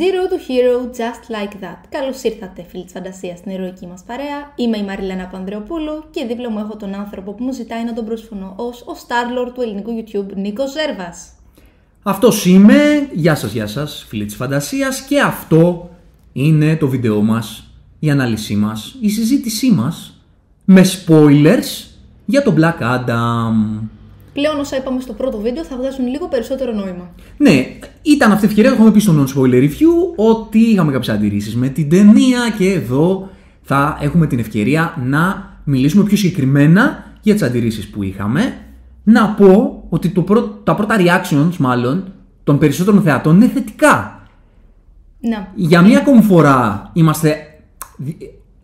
[0.00, 1.80] Zero to hero, just like that.
[1.88, 4.52] Καλώς ήρθατε, φίλοι της φαντασίας, στην ηρωική μας παρέα.
[4.56, 8.04] Είμαι η Μαριλένα Πανδρεοπούλου και δίπλα μου έχω τον άνθρωπο που μου ζητάει να τον
[8.04, 11.28] προσφωνώ ως ο Starlord του ελληνικού YouTube, Νίκος Ζέρβας.
[12.02, 13.08] Αυτός είμαι.
[13.12, 15.02] Γεια σας, γεια σας, φίλοι της φαντασίας.
[15.02, 15.90] Και αυτό
[16.32, 20.20] είναι το βίντεο μας, η ανάλυσή μας, η συζήτησή μας
[20.64, 21.88] με spoilers
[22.24, 23.88] για τον Black Adam.
[24.32, 27.10] Πλέον όσα είπαμε στο πρώτο βίντεο θα βγάζουν λίγο περισσότερο νόημα.
[27.36, 27.66] Ναι,
[28.02, 31.88] ήταν αυτή η ευκαιρία, έχουμε πει στο non-spoiler review ότι είχαμε κάποιες αντιρρήσεις με την
[31.88, 33.28] ταινία και εδώ
[33.62, 38.54] θα έχουμε την ευκαιρία να μιλήσουμε πιο συγκεκριμένα για τις αντιρρήσεις που είχαμε.
[39.02, 40.22] Να πω ότι το
[40.64, 42.12] τα πρώτα reactions, μάλλον,
[42.44, 44.20] των περισσότερων θεατών είναι θετικά.
[45.20, 45.52] Να.
[45.54, 47.36] Για μία ακόμη φορά είμαστε,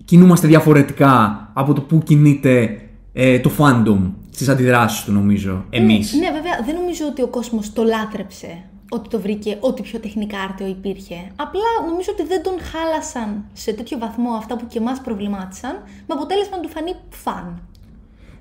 [0.05, 2.81] κινούμαστε διαφορετικά από το που κινείται
[3.13, 3.99] ε, το fandom
[4.37, 5.65] στι αντιδράσεις του, νομίζω.
[5.71, 6.05] Εμεί.
[6.13, 9.99] Ναι, ναι, βέβαια, δεν νομίζω ότι ο κόσμος το λάτρεψε ότι το βρήκε ό,τι πιο
[9.99, 11.15] τεχνικά άρτιο υπήρχε.
[11.37, 15.71] Απλά νομίζω ότι δεν τον χάλασαν σε τέτοιο βαθμό αυτά που και εμάς προβλημάτισαν,
[16.07, 17.61] με αποτέλεσμα να του φανεί φαν.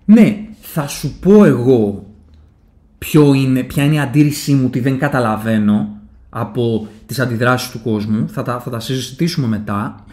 [0.06, 2.06] Ναι, θα σου πω εγώ
[2.98, 5.90] ποιο είναι, ποια είναι η αντίρρησή μου ότι δεν καταλαβαίνω
[6.30, 8.28] από τις αντιδράσεις του κόσμου.
[8.30, 10.06] Θα τα, θα τα συζητήσουμε μετά.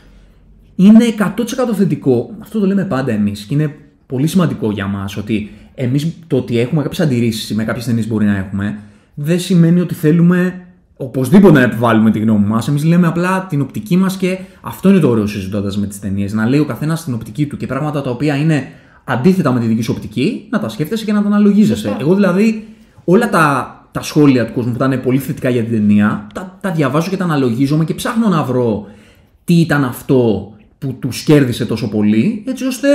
[0.76, 2.30] Είναι 100% θετικό.
[2.40, 6.58] Αυτό το λέμε πάντα εμείς και είναι πολύ σημαντικό για μας ότι εμείς το ότι
[6.58, 8.78] έχουμε κάποιες αντιρρήσεις με κάποιες ταινίες μπορεί να έχουμε,
[9.14, 12.68] δεν σημαίνει ότι θέλουμε οπωσδήποτε να επιβάλλουμε τη γνώμη μας.
[12.68, 16.32] Εμείς λέμε απλά την οπτική μας και αυτό είναι το ωραίο συζητώντας με τις ταινίες.
[16.32, 18.68] Να λέει ο καθένας την οπτική του και πράγματα τα οποία είναι
[19.04, 21.96] αντίθετα με τη δική σου οπτική, να τα σκέφτεσαι και να τα αναλογίζεσαι.
[22.00, 22.66] Εγώ δηλαδή
[23.04, 26.70] όλα τα, τα σχόλια του κόσμου που ήταν πολύ θετικά για την ταινία, τα, τα
[26.70, 28.86] διαβάζω και τα αναλογίζομαι και ψάχνω να βρω
[29.44, 32.88] τι ήταν αυτό που τους κέρδισε τόσο πολύ, έτσι ώστε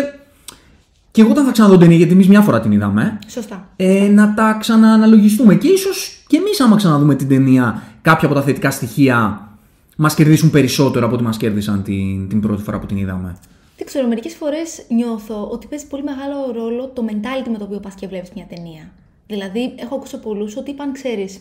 [1.18, 3.20] και εγώ όταν θα ξαναδώ την ταινία, γιατί εμείς μια φορά την είδαμε.
[3.28, 3.68] Σωστά.
[3.76, 5.56] Ε, να τα ξανααναλογιστούμε.
[5.56, 9.48] Και ίσως και εμείς, άμα ξαναδούμε την ταινία, κάποια από τα θετικά στοιχεία
[9.95, 13.38] μας κερδίσουν περισσότερο από ό,τι μας κέρδισαν την, την πρώτη φορά που την είδαμε.
[13.78, 17.80] Δεν ξέρω, μερικές φορές νιώθω ότι παίζει πολύ μεγάλο ρόλο το mentality με το οποίο
[17.80, 18.92] πας και βλέπεις μια ταινία.
[19.28, 21.39] Δηλαδή, έχω ακούσει πολλούς ότι είπαν, ξέρεις,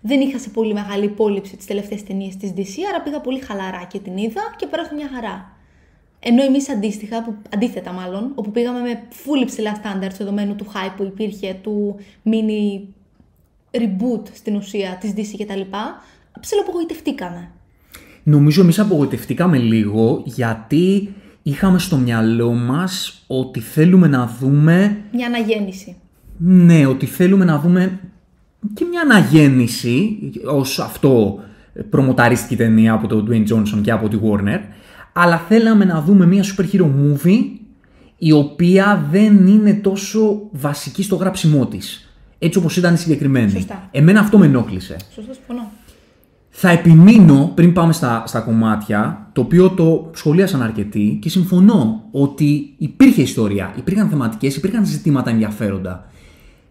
[0.00, 3.86] δεν είχα σε πολύ μεγάλη υπόλοιψη τις τελευταίες ταινίες της DC, άρα πήγα πολύ χαλαρά
[3.90, 5.55] και την είδα και πέρασα μια χαρά.
[6.20, 10.92] Ενώ εμείς αντίστοιχα, που, αντίθετα μάλλον, όπου πήγαμε με full υψηλά standards δεδομένου του hype
[10.96, 12.80] που υπήρχε, του mini
[13.70, 15.60] reboot στην ουσία της DC κτλ.,
[16.40, 17.50] ψιλοαπογοητευτήκαμε.
[18.22, 25.04] Νομίζω εμείς απογοητευτήκαμε λίγο γιατί είχαμε στο μυαλό μας ότι θέλουμε να δούμε...
[25.12, 25.96] Μια αναγέννηση.
[26.38, 28.00] Ναι, ότι θέλουμε να δούμε
[28.74, 31.40] και μια αναγέννηση ως αυτό
[31.90, 34.60] προμοταρίστηκε η ταινία από τον Dwayne Johnson και από τη Warner
[35.18, 37.44] αλλά θέλαμε να δούμε μια super hero movie
[38.18, 42.10] η οποία δεν είναι τόσο βασική στο γράψιμό της.
[42.38, 43.50] Έτσι όπως ήταν η συγκεκριμένη.
[43.50, 43.88] Σωστά.
[43.90, 44.96] Εμένα αυτό με ενόχλησε.
[45.14, 45.70] Σωστά, συμφωνώ.
[46.50, 52.74] Θα επιμείνω πριν πάμε στα, στα κομμάτια, το οποίο το σχολίασαν αρκετοί και συμφωνώ ότι
[52.78, 56.10] υπήρχε ιστορία, υπήρχαν θεματικές, υπήρχαν ζητήματα ενδιαφέροντα.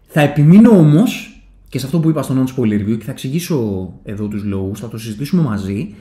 [0.06, 4.26] Θα επιμείνω όμως και σε αυτό που είπα στο non-spoiler review και θα εξηγήσω εδώ
[4.26, 5.94] τους λόγους, θα το συζητήσουμε μαζί,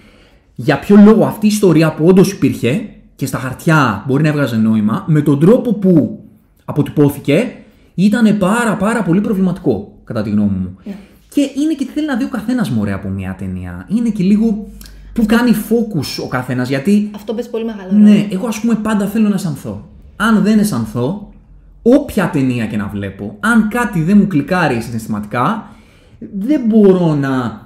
[0.55, 4.55] για ποιο λόγο αυτή η ιστορία που όντως υπήρχε και στα χαρτιά μπορεί να έβγαζε
[4.55, 6.23] νόημα, με τον τρόπο που
[6.65, 7.51] αποτυπώθηκε
[7.95, 10.77] ήταν πάρα πάρα πολύ προβληματικό, κατά τη γνώμη μου.
[10.83, 10.95] Ναι.
[11.29, 13.85] Και είναι και τι θέλει να δει ο καθένας μωρέ από μια ταινία.
[13.89, 14.67] Είναι και λίγο
[15.13, 16.69] που κάνει focus ο καθένας.
[16.69, 17.09] Γιατί.
[17.15, 18.03] Αυτό παίζει πολύ μεγάλο ρόλο.
[18.03, 19.89] Ναι, εγώ ας πούμε πάντα θέλω να αισθανθώ.
[20.15, 21.33] Αν δεν αισθανθώ,
[21.81, 25.69] όποια ταινία και να βλέπω, αν κάτι δεν μου κλικάρει συναισθηματικά,
[26.37, 27.64] δεν μπορώ να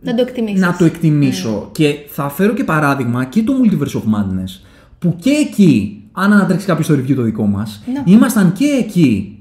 [0.00, 0.60] να το εκτιμήσεις.
[0.60, 1.50] Να το εκτιμήσω.
[1.50, 1.64] Ναι.
[1.72, 4.60] Και θα φέρω και παράδειγμα και το Multiverse of Madness.
[4.98, 8.12] Που και εκεί, αν ανατρέξει κάποιος στο review το δικό μας, Ναι.
[8.12, 9.38] ήμασταν και εκεί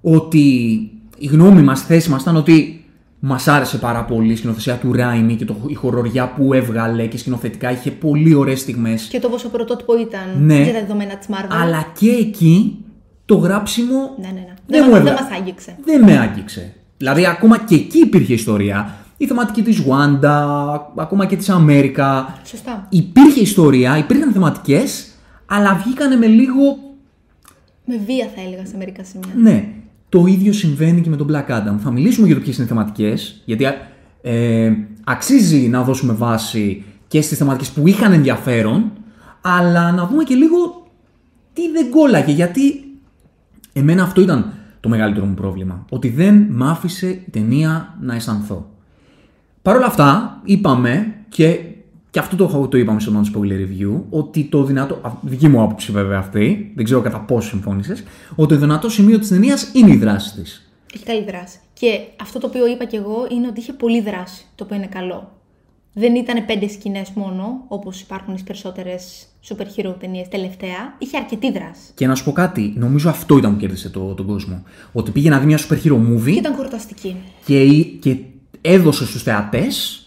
[0.00, 0.46] ότι
[1.18, 2.84] η γνώμη μας, η θέση μας ήταν ότι
[3.20, 7.18] μας άρεσε πάρα πολύ η σκηνοθεσία του Ράιμι και το, η χοροριά που έβγαλε και
[7.18, 9.02] σκηνοθετικά είχε πολύ ωραίες στιγμές.
[9.02, 10.62] Και το πόσο πρωτότυπο ήταν Ναι.
[10.62, 11.48] για τα δεδομένα της Marvel.
[11.62, 12.76] Αλλά και εκεί
[13.24, 14.40] το γράψιμο Ναι, ναι, ναι.
[14.46, 15.16] δεν, Δεν, μου μα- έβγαλε.
[15.16, 15.76] δεν μας άγγιξε.
[15.84, 16.72] Δεν με άγγιξε.
[16.96, 18.94] Δηλαδή, ακόμα και εκεί υπήρχε ιστορία.
[19.20, 22.38] Η θεματική της Wanda, ακόμα και της Αμέρικα.
[22.44, 22.86] Σωστά.
[22.88, 25.08] Υπήρχε ιστορία, υπήρχαν θεματικές,
[25.46, 26.78] αλλά βγήκανε με λίγο...
[27.84, 29.34] Με βία θα έλεγα σε μερικά σημεία.
[29.36, 29.68] Ναι,
[30.08, 31.76] το ίδιο συμβαίνει και με τον Black Adam.
[31.78, 33.64] Θα μιλήσουμε για το ποιες είναι οι θεματικές, γιατί
[34.22, 34.72] ε,
[35.04, 38.92] αξίζει να δώσουμε βάση και στις θεματικές που είχαν ενδιαφέρον,
[39.40, 40.86] αλλά να δούμε και λίγο
[41.52, 42.60] τι δεν κόλλαγε, γιατί
[43.72, 45.84] εμένα αυτό ήταν το μεγαλύτερο μου πρόβλημα.
[45.88, 48.70] Ότι δεν μ' άφησε η ταινία να αισθανθώ.
[49.62, 51.58] Παρ' όλα αυτά, είπαμε και,
[52.10, 54.94] και αυτό το, το είπαμε στο non-spoiler review, ότι το δυνατό.
[55.02, 58.02] α, Δική μου άποψη βέβαια αυτή, δεν ξέρω κατά πόσο συμφώνησες,
[58.34, 60.70] ότι το δυνατό σημείο της ταινίας είναι η δράση της.
[60.94, 61.58] Έχει καλή δράση.
[61.72, 64.86] Και αυτό το οποίο είπα κι εγώ είναι ότι είχε πολλή δράση, το οποίο είναι
[64.86, 65.32] καλό.
[65.92, 70.94] Δεν ήταν πέντε σκηνές μόνο, όπως υπάρχουν στις περισσότερες super hero ταινίες τελευταία.
[70.98, 71.80] Είχε αρκετή δράση.
[71.94, 74.62] Και να σου πω κάτι, νομίζω αυτό ήταν που κέρδισε το, τον κόσμο.
[74.92, 77.16] Ότι πήγε να δει μια super hero movie Και ήταν κορταστική.
[77.44, 78.16] και, και
[78.60, 80.02] έδωσε στους θεατές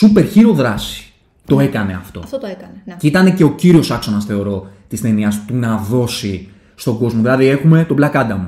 [0.00, 1.12] super hero δράση.
[1.46, 2.20] Το έκανε αυτό.
[2.24, 2.82] Αυτό το έκανε.
[2.84, 2.96] Ναι.
[2.98, 7.22] Και ήταν και ο κύριος άξονας, θεωρώ, της ταινίας του να δώσει στον κόσμο.
[7.22, 8.40] Δηλαδή έχουμε τον Black Adam.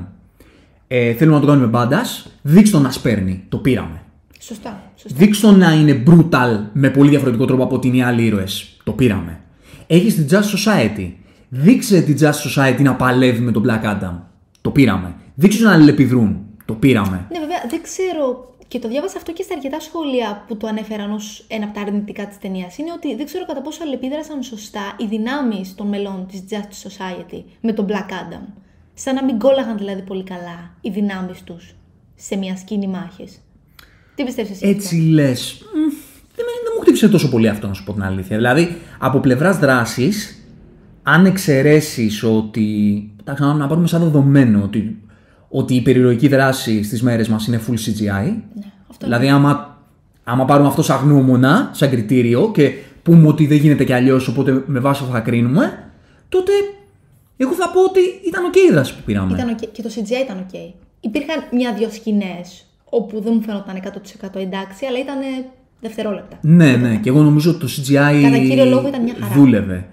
[0.87, 2.27] Ε, θέλουμε να το κάνουμε μπάντας.
[2.41, 3.43] Δείξτε τον να σπέρνει.
[3.49, 4.01] Το πήραμε.
[4.39, 4.91] Σωστά.
[4.95, 5.17] σωστά.
[5.17, 8.77] Δείξτε τον να είναι brutal με πολύ διαφορετικό τρόπο από ότι είναι οι άλλοι ήρωες.
[8.83, 9.39] Το πήραμε.
[9.87, 11.11] Έχεις την Just Society.
[11.49, 14.13] Δείξε την Just Society να παλεύει με τον Black Adam.
[14.61, 15.15] Το πήραμε.
[15.35, 16.37] Δείξε τους να αλληλεπιδρούν.
[16.65, 17.25] Το πήραμε.
[17.31, 18.50] Ναι, βέβαια, δεν ξέρω.
[18.71, 21.81] Και το διάβασα αυτό και στα αρκετά σχόλια που το ανέφεραν ως ένα από τα
[21.81, 22.77] αρνητικά της ταινίας.
[22.77, 27.43] Είναι ότι δεν ξέρω κατά πόσο αλληλεπίδρασαν σωστά οι δυνάμεις των μελών της Justice Society
[27.61, 28.43] με τον Black Adam.
[28.93, 31.75] Σαν να μην κόλλαγαν δηλαδή πολύ καλά οι δυνάμεις τους
[32.15, 33.23] σε μια σκηνή μάχε.
[34.15, 34.67] Τι πιστεύεις εσύ.
[34.67, 35.57] Έτσι λες.
[36.35, 38.37] Δεν, με- δεν μου χτύπησε τόσο πολύ αυτό, να σου πω την αλήθεια.
[38.37, 40.45] Δηλαδή, από πλευράς δράσης,
[41.03, 42.65] αν εξαιρέσεις ότι.
[43.19, 45.00] Εντάξει, να να πάρουμε σαν δεδομένο ότι,
[45.51, 48.23] ότι η περιρροϊκή δράση στις μέρες μας είναι full CGI.
[48.55, 49.77] Ναι, αυτό Δηλαδή, άμα,
[50.23, 52.71] άμα πάρουμε αυτό σαν γνώμονα, σαν κριτήριο και
[53.03, 55.91] πούμε ότι δεν γίνεται κι αλλιώς, οπότε με βάση αυτό θα κρίνουμε,
[56.29, 56.51] τότε
[57.37, 59.33] εγώ θα πω ότι ήταν οκ η δράση που πήραμε.
[59.33, 59.57] Ήταν οκ.
[59.71, 60.59] Και το CGI ήταν οκ.
[60.99, 63.75] Υπήρχαν μια-δυο σκηνές όπου δεν μου φαίνονταν
[64.33, 65.17] 100% εντάξει, αλλά ήταν
[65.81, 66.37] δευτερόλεπτα.
[66.41, 69.33] Ναι, ναι, και εγώ νομίζω ότι το CGI Κατά κύριο λόγο ήταν μια χαρά.
[69.33, 69.87] δούλευε.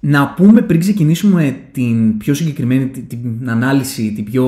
[0.00, 4.46] Να πούμε πριν ξεκινήσουμε την πιο συγκεκριμένη την, την ανάλυση, την πιο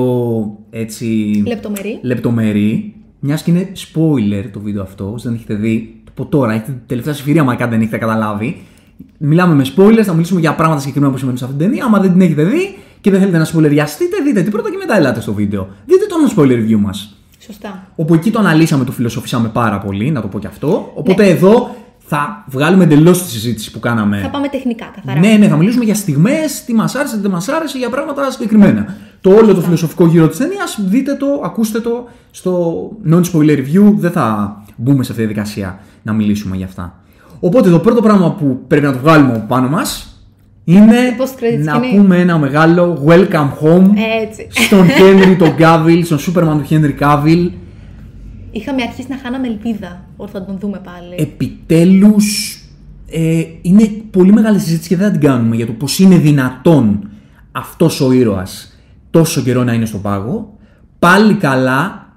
[0.69, 1.05] έτσι
[1.47, 1.99] Λεπτομερή.
[2.01, 6.51] λεπτομερή, μιας και είναι spoiler το βίντεο αυτό, όσοι δεν έχετε δει, το πω τώρα,
[6.51, 8.61] έχετε την τελευταία ευκαιρία, μα δεν έχετε καταλάβει.
[9.17, 11.85] Μιλάμε με spoilers, θα μιλήσουμε για πράγματα συγκεκριμένα που σημαίνουν σε αυτήν την ταινία.
[11.85, 14.97] Άμα δεν την έχετε δει και δεν θέλετε να σπολεριαστείτε, δείτε την πρώτα και μετά
[14.97, 15.67] ελάτε στο βίντεο.
[15.85, 17.17] Δείτε το spoiler review μας.
[17.39, 17.87] Σωστά.
[17.95, 20.67] Όπου εκεί το αναλύσαμε, το φιλοσοφήσαμε πάρα πολύ, να το πω και αυτό.
[20.67, 20.75] Ναι.
[20.93, 21.75] Οπότε εδώ
[22.15, 24.19] θα βγάλουμε εντελώς τη συζήτηση που κάναμε.
[24.21, 25.19] Θα πάμε τεχνικά, καθαρά.
[25.19, 28.31] Ναι, ναι, θα μιλήσουμε για στιγμές, τι μας άρεσε, τι δεν μας άρεσε, για πράγματα
[28.31, 28.95] συγκεκριμένα.
[29.21, 32.81] Το όλο το φιλοσοφικό γύρο της ταινίας, δείτε το, ακούστε το στο
[33.11, 33.93] non-spoiler review.
[33.95, 36.99] Δεν θα μπούμε σε αυτή τη διαδικασία να μιλήσουμε για αυτά.
[37.39, 40.17] Οπότε το πρώτο πράγμα που πρέπει να το βγάλουμε από πάνω μας
[40.63, 41.97] είναι post-credit να σκηνή.
[41.97, 43.89] πούμε ένα μεγάλο welcome home
[44.21, 44.47] Έτσι.
[44.49, 47.49] στον Henry τον Cavill, στον Superman του Henry Cavill.
[48.55, 51.15] Είχαμε αρχίσει να χάναμε ελπίδα ότι θα τον δούμε πάλι.
[51.17, 52.57] επιτέλους
[53.09, 57.09] ε, είναι πολύ μεγάλη συζήτηση και δεν θα την κάνουμε για το πώς είναι δυνατόν
[57.51, 58.77] αυτός ο ήρωας
[59.09, 60.57] τόσο καιρό να είναι στον πάγο.
[60.99, 62.07] Πάλι καλά,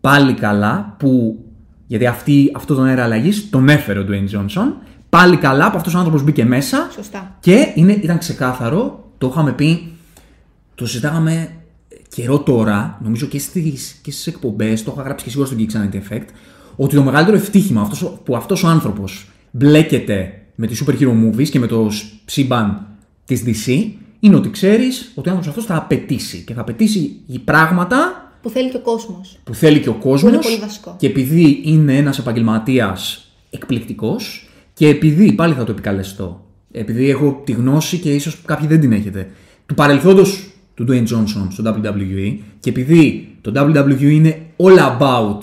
[0.00, 1.38] πάλι καλά που,
[1.86, 4.72] γιατί αυτή, αυτός τον αέρα αλλαγής τον έφερε ο Dwayne Johnson,
[5.08, 7.36] πάλι καλά που αυτός ο άνθρωπος μπήκε μέσα Σωστά.
[7.40, 9.92] και είναι, ήταν ξεκάθαρο, το είχαμε πει,
[10.74, 11.48] το συζητάγαμε
[12.14, 15.72] καιρό τώρα, νομίζω και στις, και στις εκπομπές, το είχα γράψει και σίγουρα στον Geeks
[15.72, 16.26] Night Effect,
[16.76, 21.10] ότι το μεγαλύτερο ευτύχημα αυτός, ο- που αυτός ο άνθρωπος μπλέκεται με τη super hero
[21.24, 22.86] movies και με το σ- σύμπαν
[23.24, 23.88] της DC,
[24.20, 28.50] είναι ότι ξέρεις ότι ο άνθρωπος αυτός θα απαιτήσει και θα απαιτήσει οι πράγματα Που
[28.50, 29.38] θέλει και ο κόσμος.
[29.44, 30.94] που θέλει και ο κόσμος είναι πολύ βασικό.
[30.98, 37.52] και επειδή είναι ένας επαγγελματίας εκπληκτικός και επειδή, πάλι θα το επικαλεστώ, επειδή έχω τη
[37.52, 39.30] γνώση και ίσως κάποιοι δεν την έχετε,
[39.66, 45.42] του παρελθόντος του Dwayne Johnson στο WWE και επειδή το WWE είναι all about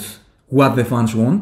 [0.57, 1.39] what the fans want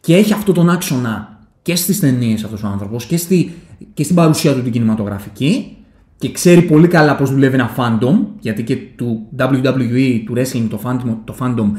[0.00, 3.52] και έχει αυτό τον άξονα και στις ταινίες αυτός ο άνθρωπος και, στη,
[3.94, 5.76] και στην παρουσία του την κινηματογραφική
[6.18, 10.80] και ξέρει πολύ καλά πώς δουλεύει ένα fandom γιατί και του WWE, του wrestling το
[10.84, 11.70] fandom, το fandom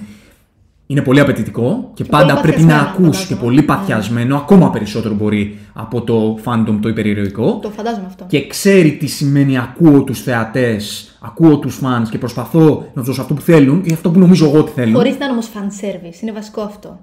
[0.91, 3.45] είναι πολύ απαιτητικό και, πάντα πολύ πρέπει να παθιασμένο, ακούς και φαντάζομαι.
[3.45, 8.25] πολύ παθιασμένο, ακόμα περισσότερο μπορεί από το fandom το υπερηρωικό Το φαντάζομαι αυτό.
[8.27, 12.59] και ξέρει τι σημαίνει ακούω τους θεατές, ακούω τους fans και προσπαθώ
[12.93, 14.95] να τους δώσω αυτό που θέλουν και αυτό που νομίζω εγώ ότι θέλουν.
[14.95, 16.21] Χωρίς να είναι όμως fan service.
[16.21, 16.99] Είναι βασικό αυτό.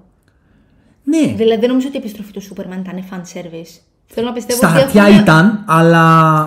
[1.03, 3.81] Ναι, Δηλαδή δεν νομίζω ότι η επιστροφή του Σούπερμαν ήταν fan service.
[4.13, 4.77] Θέλω να πιστεύω στα ότι.
[4.79, 6.03] χαρτιά έχουν- ήταν, αλλά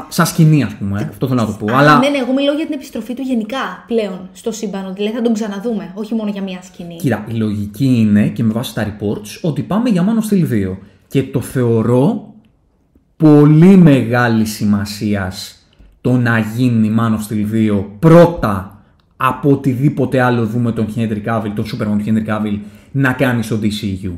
[0.09, 1.73] σαν σκηνή ας πούμε, αυτό θέλω να το πω.
[1.73, 4.85] Α, αλλά Ναι, ναι, εγώ μιλάω για την επιστροφή του γενικά πλέον στο σύμπαν.
[4.87, 6.97] ότι Δηλαδή θα τον ξαναδούμε, όχι μόνο για μία σκηνή.
[6.97, 10.47] Κοίτα, η λογική είναι και με βάση τα reports ότι πάμε για Man of Steel
[10.49, 10.79] 2.
[11.09, 12.35] Και το θεωρώ
[13.17, 15.67] πολύ μεγάλη σημασίας
[16.01, 18.83] το να γίνει Man of Steel 2 πρώτα
[19.17, 22.59] από οτιδήποτε άλλο δούμε τον Henry Cavill, τον Superman του Henry Cavill
[22.93, 24.11] να κάνει στο DCU.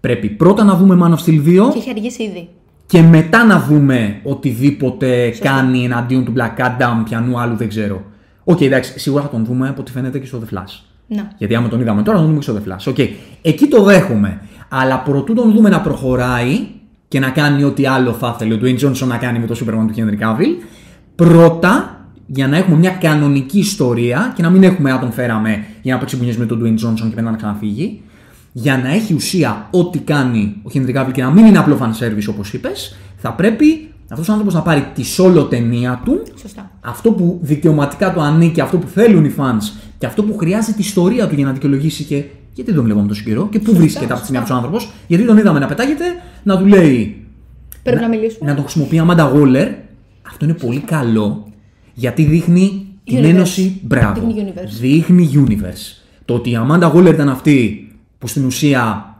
[0.00, 2.48] Πρέπει πρώτα να δούμε Man of Steel 2 Και έχει αργήσει ήδη.
[2.88, 8.02] Και μετά να δούμε οτιδήποτε κάνει εναντίον του Black Adam, ποιανού άλλου δεν ξέρω.
[8.44, 10.80] Οκ, εντάξει, σίγουρα θα τον δούμε από ό,τι φαίνεται και στο The Flash.
[11.06, 11.32] Να.
[11.38, 12.92] Γιατί άμα τον είδαμε τώρα, θα τον δούμε και στο The Flash.
[12.92, 12.98] Οκ.
[13.42, 14.40] Εκεί το δέχομαι.
[14.68, 16.66] Αλλά προτού τον δούμε να προχωράει
[17.08, 19.86] και να κάνει ό,τι άλλο θα ήθελε ο Dwayne Johnson να κάνει με το Superman
[19.86, 20.64] του Henry Cavill,
[21.14, 25.94] πρώτα για να έχουμε μια κανονική ιστορία και να μην έχουμε, α τον φέραμε για
[25.94, 28.02] να παίξει μπουνιές με τον Dwayne Johnson και μετά να ξαναφύγει.
[28.60, 32.04] Για να έχει ουσία ό,τι κάνει ο Henry Cavill και να μην είναι απλό fan
[32.04, 36.70] service όπως είπες, θα πρέπει αυτός ο άνθρωπος να πάρει τη solo ταινία του, Σωστά.
[36.80, 40.84] αυτό που δικαιωματικά του ανήκει, αυτό που θέλουν οι fans και αυτό που χρειάζεται η
[40.84, 42.24] ιστορία του για να δικαιολογήσει και
[42.54, 44.54] γιατί τον βλέπαμε τόσο καιρό και πού Σωστά, βρίσκεται αυτή τη στιγμή σωστά.
[44.54, 44.92] αυτός ο άνθρωπος.
[45.06, 46.04] Γιατί τον είδαμε να πετάγεται,
[46.42, 47.26] να του λέει.
[47.82, 48.50] Πρέπει να, μιλήσουμε.
[48.50, 49.68] Να τον χρησιμοποιεί Amanda Waller.
[50.26, 51.46] Αυτό είναι πολύ καλό
[51.94, 53.24] γιατί δείχνει την Universe.
[53.24, 53.80] ένωση.
[53.82, 54.20] Μπράβο.
[54.26, 54.78] Δείχνει universe.
[54.80, 56.02] Δείχνει universe.
[56.24, 57.87] Το ότι η Amanda Waller ήταν αυτή
[58.18, 59.14] που στην ουσία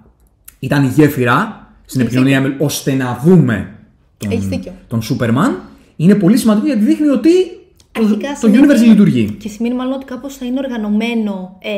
[0.59, 3.75] ήταν η γέφυρα στην Έχεις επικοινωνία με- ώστε να δούμε
[4.17, 4.73] τον, Έχεις δίκιο.
[4.89, 5.51] τον Superman
[5.97, 7.31] είναι πολύ σημαντικό γιατί δείχνει ότι
[7.93, 9.37] το, Αρχικά το σημαίνει- universe λειτουργεί.
[9.39, 11.71] Και σημαίνει μάλλον ότι κάπως θα είναι οργανωμένο ε,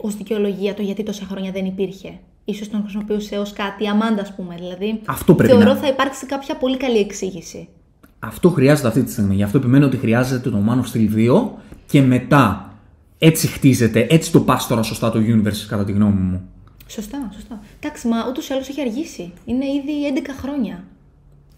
[0.00, 2.18] ως δικαιολογία το γιατί τόσα χρόνια δεν υπήρχε.
[2.44, 4.54] Ίσως τον χρησιμοποιούσε ως κάτι η Αμάντα, ας πούμε.
[4.58, 7.68] Δηλαδή, Αυτό πρέπει θεωρώ να- θα υπάρξει κάποια πολύ καλή εξήγηση.
[8.18, 9.34] Αυτό χρειάζεται αυτή τη στιγμή.
[9.34, 11.50] Γι' αυτό επιμένω ότι χρειάζεται το Man of Steel 2
[11.86, 12.72] και μετά
[13.18, 16.48] έτσι χτίζεται, έτσι το πας τώρα σωστά το universe κατά τη γνώμη μου.
[16.88, 17.60] Σωστά, σωστά.
[17.80, 19.32] Εντάξει, μα ούτως ή άλλως έχει αργήσει.
[19.44, 20.84] Είναι ήδη 11 χρόνια.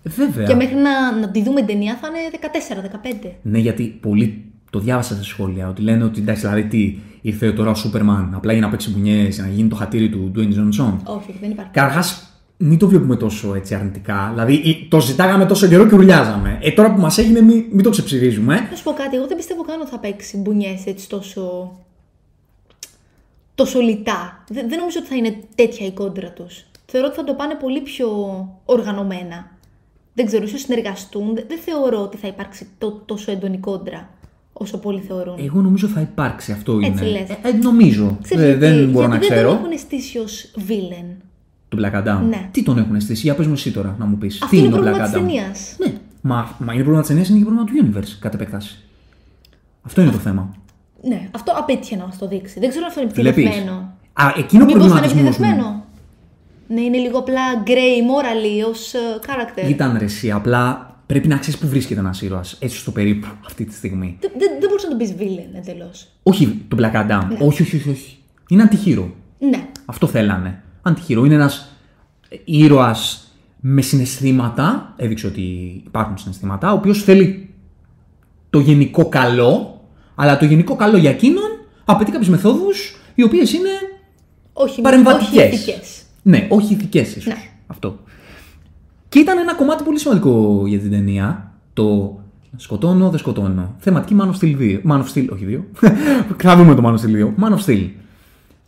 [0.02, 0.46] Βέβαια.
[0.46, 3.30] Και μέχρι να, να τη δούμε την ταινία θα είναι 14-15.
[3.42, 7.70] Ναι, γιατί πολλοί το διάβασα σε σχόλια ότι λένε ότι εντάξει, δηλαδή τι, ήρθε τώρα
[7.70, 10.94] ο Σούπερμαν απλά για να παίξει μπουνιές, για να γίνει το χατήρι του Dwayne Johnson.
[11.04, 11.70] Όχι, δεν υπάρχει.
[11.72, 12.24] Καταρχάς,
[12.56, 14.28] μην το βλέπουμε τόσο έτσι αρνητικά.
[14.32, 16.58] Δηλαδή, ή- το ζητάγαμε τόσο καιρό και ουρλιάζαμε.
[16.62, 18.66] Ε, τώρα που μας έγινε, μην, μην το ξεψηρίζουμε.
[18.70, 21.72] Να σου πω κάτι, εγώ δεν πιστεύω καν ότι θα παίξει μπουνιές έτσι τόσο.
[23.60, 24.44] Τόσο λιτά.
[24.48, 26.64] Δεν, δεν νομίζω ότι θα είναι τέτοια η κόντρα τους.
[26.86, 28.08] Θεωρώ ότι θα το πάνε πολύ πιο
[28.64, 29.50] οργανωμένα.
[30.14, 31.34] Δεν ξέρω, ίσως συνεργαστούν.
[31.34, 34.08] Δεν, δεν θεωρώ ότι θα υπάρξει το, τόσο έντονη κόντρα
[34.52, 35.34] όσο πολλοί θεωρούν.
[35.38, 36.86] Εγώ νομίζω θα υπάρξει αυτό είναι.
[36.86, 37.28] Έτσι λες.
[37.28, 38.18] Ε, ε, νομίζω.
[38.22, 39.50] Ξέρεις Ε, γιατί, δεν μπορώ να γιατί ξέρω.
[39.50, 41.16] Δεν τον έχουν στήσει ως villain.
[41.68, 42.20] Τον Black Adam.
[42.28, 42.48] Ναι.
[42.50, 44.42] Τι τον έχουν στήσει, για πες μου εσύ τώρα να μου πεις.
[44.42, 45.76] Αυτό Τι είναι είναι ο πρόβλημα Black της Adam; ταινίας.
[45.78, 48.78] Ναι, μα, μα είναι πρόβλημα της ταινίας, είναι και πρόβλημα του universe κατ' επέκταση.
[49.82, 50.54] Αυτό είναι το θέμα.
[51.02, 52.60] Ναι, αυτό απέτυχε να μας το δείξει.
[52.60, 53.44] Δεν ξέρω αν αυτό είναι Βλέπεις.
[53.44, 53.92] επιτυχημένο.
[54.12, 55.44] Α, εκείνο ο Μήπως θα είναι προβληματισμός μου.
[55.44, 55.84] επιτυχημένο.
[56.68, 58.92] Ναι, είναι λίγο απλά grey morally ως
[59.26, 59.68] character.
[59.68, 63.64] Ήταν ρε, εσύ, απλά πρέπει να ξέρεις που βρίσκεται ένας ήρωας, έτσι στο περίπου αυτή
[63.64, 64.16] τη στιγμή.
[64.20, 66.08] Δεν, δεν, δεν μπορούσε να τον πεις villain εντελώς.
[66.22, 67.22] Όχι τον Black Adam.
[67.38, 68.16] Όχι, όχι, όχι, όχι.
[68.48, 69.10] Είναι αντιχείρο.
[69.38, 69.68] Ναι.
[69.84, 70.62] Αυτό θέλανε.
[70.82, 71.24] Αντιχείρο.
[71.24, 71.76] Είναι ένας
[72.44, 73.24] ήρωας
[73.60, 74.94] με συναισθήματα.
[74.96, 75.40] Έδειξε ότι
[75.86, 76.72] υπάρχουν συναισθήματα.
[76.72, 77.54] Ο οποίος θέλει
[78.50, 79.79] το γενικό καλό.
[80.22, 81.50] Αλλά το γενικό καλό για εκείνον
[81.84, 83.68] απαιτεί κάποιες μεθόδους οι οποίες είναι
[84.52, 85.44] Όχι, παρεμβατικές.
[85.44, 86.02] όχι ηθικές.
[86.22, 87.26] Ναι, όχι ηθικές ίσως.
[87.26, 87.36] Ναι.
[87.66, 87.98] Αυτό.
[89.08, 91.52] Και ήταν ένα κομμάτι πολύ σημαντικό για την ταινία.
[91.72, 92.18] Το
[92.56, 93.74] σκοτώνω, δεν σκοτώνω.
[93.78, 94.80] Θεματική Man of Steel 2.
[94.90, 95.90] Man of Steel, όχι 2.
[96.42, 97.44] Θα δούμε το Man of Steel 2.
[97.44, 97.88] Man of Steel.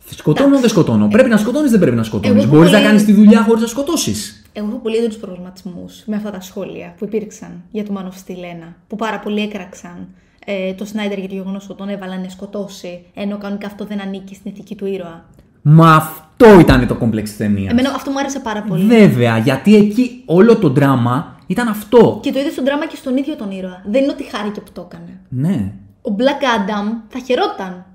[0.09, 1.07] Σκοτώνω, δεν σκοτώνω.
[1.07, 2.35] Πρέπει να σκοτώνεις, δεν πρέπει να σκοτώνεις.
[2.37, 4.43] Εγώ έχω Μπορείς να πολύ- κάνεις τη δουλειά χωρίς να σκοτώσεις.
[4.53, 8.13] Εγώ έχω πολύ έντονους προβληματισμούς με αυτά τα σχόλια που υπήρξαν για το Man of
[8.31, 8.75] Steel 1.
[8.87, 10.07] Που πάρα πολλοί έκραξαν
[10.45, 14.01] ε, το Σνάιντερ για το γεγονός ότι τον έβαλαν να σκοτώσει, ενώ κανονικά αυτό δεν
[14.01, 15.25] ανήκει στην ηθική του ήρωα.
[15.61, 17.71] Μα αυτό ήταν το κόμπλεξ της ταινίας.
[17.71, 18.85] Εμένα αυτό μου άρεσε πάρα πολύ.
[18.85, 22.19] Βέβαια, γιατί εκεί όλο το δράμα ήταν αυτό.
[22.21, 23.81] Και το είδες στον δράμα και στον ίδιο τον ήρωα.
[23.85, 25.19] Δεν είναι ότι χάρηκε που το έκανε.
[25.29, 25.71] Ναι.
[26.01, 27.85] Ο Black Adam θα χαιρόταν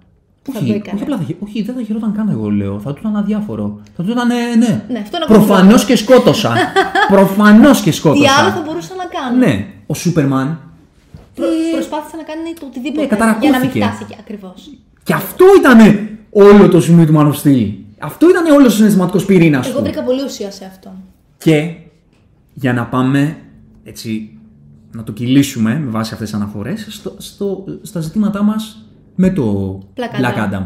[0.42, 0.94] που θα το Όχι, έκανε.
[0.94, 2.80] όχι, απλά θα, χε- όχι, δεν θα χαιρόταν καν εγώ λέω.
[2.80, 3.80] Θα του ήταν αδιάφορο.
[3.96, 4.84] Θα του ήταν, ε, ναι.
[4.88, 6.52] Ναι, αυτό είναι Προφανώς και σκότωσα.
[7.08, 8.22] Προφανώς και σκότωσα.
[8.22, 9.36] Τι άλλο θα μπορούσα να κάνω.
[9.46, 10.60] Ναι, ο Σούπερμαν.
[11.38, 13.84] Προ- προσπάθησε να κάνει το οτιδήποτε Ναι, για να μην καταρακώθηκε.
[13.84, 14.70] φτάσει εκεί ακριβώς.
[15.02, 15.78] Και αυτό ήταν
[16.30, 17.70] όλο το σημείο του Man of Steel.
[17.98, 19.82] Αυτό ήταν όλος ο συναισθηματικός πυρήνας Εγώ του.
[19.84, 20.90] βρήκα πολύ ουσία σε αυτό.
[21.38, 21.74] Και
[22.54, 23.36] για να πάμε
[23.84, 24.38] έτσι
[24.92, 29.78] να το κυλήσουμε με βάση αυτές τις αναφορές στο, στο, στα ζητήματά μας με το
[29.96, 30.52] Black Black Adam.
[30.54, 30.62] Adam.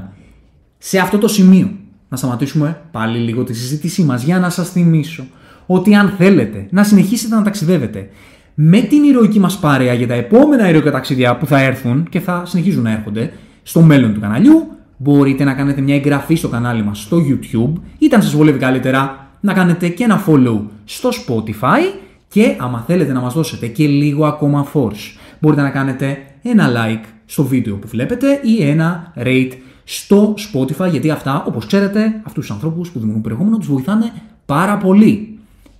[0.78, 1.70] Σε αυτό το σημείο
[2.08, 5.24] να σταματήσουμε πάλι λίγο τη συζήτησή μας για να σας θυμίσω
[5.66, 8.08] ότι αν θέλετε να συνεχίσετε να ταξιδεύετε
[8.54, 12.42] με την ηρωική μας παρέα για τα επόμενα ηρωικά ταξίδια που θα έρθουν και θα
[12.46, 13.32] συνεχίζουν να έρχονται
[13.62, 14.66] στο μέλλον του καναλιού
[14.96, 19.30] μπορείτε να κάνετε μια εγγραφή στο κανάλι μας στο YouTube ή αν σας βολεύει καλύτερα
[19.40, 21.94] να κάνετε και ένα follow στο Spotify
[22.28, 27.04] και άμα θέλετε να μας δώσετε και λίγο ακόμα force μπορείτε να κάνετε ένα like
[27.26, 29.52] στο βίντεο που βλέπετε ή ένα rate
[29.84, 34.12] στο Spotify γιατί αυτά όπως ξέρετε αυτούς τους ανθρώπους που δημιουργούν περιεχόμενο τους βοηθάνε
[34.46, 35.31] πάρα πολύ.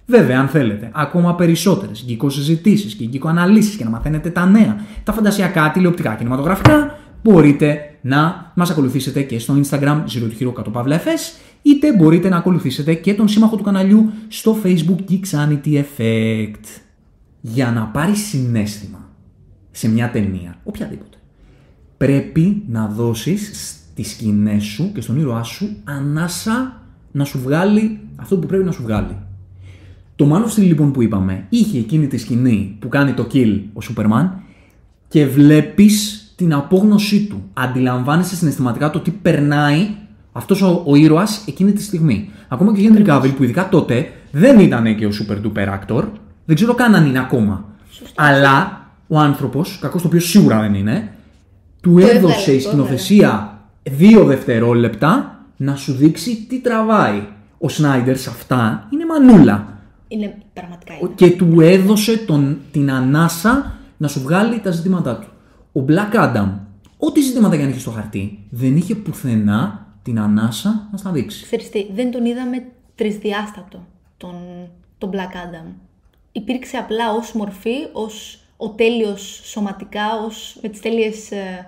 [0.06, 5.70] Βέβαια, αν θέλετε ακόμα περισσότερες συζητήσεις και αναλύσεις και να μαθαίνετε τα νέα, τα φαντασιακά,
[5.70, 11.96] τηλεοπτικά, κινηματογραφικά, μπορείτε να μας ακολουθήσετε και στο Instagram Zero to Hero κατ' FS, είτε
[11.96, 16.64] μπορείτε να ακολουθήσετε και τον σύμμαχο του καναλιού στο Facebook Geeksanity Effect.
[17.40, 19.10] Για να πάρει συνέστημα
[19.70, 21.16] σε μια ταινία, οποιαδήποτε,
[21.96, 23.46] πρέπει να δώσεις
[23.90, 26.82] στις σκηνές σου και στον ήρωά σου ανάσα
[27.12, 29.16] να σου βγάλει αυτό που πρέπει να σου βγάλει.
[30.16, 33.60] Το Man of Steel λοιπόν που είπαμε είχε εκείνη τη σκηνή που κάνει το kill
[33.72, 34.42] ο Σούπερμαν
[35.08, 37.42] και βλέπεις την απόγνωσή του.
[37.52, 39.88] Αντιλαμβάνεσαι συναισθηματικά το τι περνάει
[40.32, 42.30] Αυτός ο, ο ήρωας εκείνη τη στιγμή.
[42.48, 46.04] Ακόμα και ο Henry Cavill που ειδικά τότε δεν ήταν και ο super duper actor,
[46.44, 47.64] δεν ξέρω καν αν είναι ακόμα.
[48.14, 51.12] Αλλά ο άνθρωπος, κακός το οποίο σίγουρα δεν είναι,
[51.80, 57.22] του Το έδωσε έβγαλε, η το σκηνοθεσία δύο δευτερόλεπτα να σου δείξει τι τραβάει.
[57.58, 59.71] Ο Σνάιντερς σε αυτά είναι μανούλα.
[60.12, 61.14] Είναι πραγματικά Ο- είναι.
[61.14, 65.26] Και του έδωσε τον, την ανάσα να σου βγάλει τα ζητήματά του.
[65.80, 66.48] Ο Black Adam,
[66.98, 71.44] ό,τι ζητήματα και αν είχε στο χαρτί, δεν είχε πουθενά την ανάσα να στα δείξει.
[71.44, 72.64] Ξέρεις τι, δεν τον είδαμε
[72.94, 74.34] τρισδιάστατο, τον,
[74.98, 75.66] τον Black Adam.
[76.32, 81.66] Υπήρξε απλά ως μορφή, ως ο τέλειος σωματικά, ως με τις τέλειες, ε,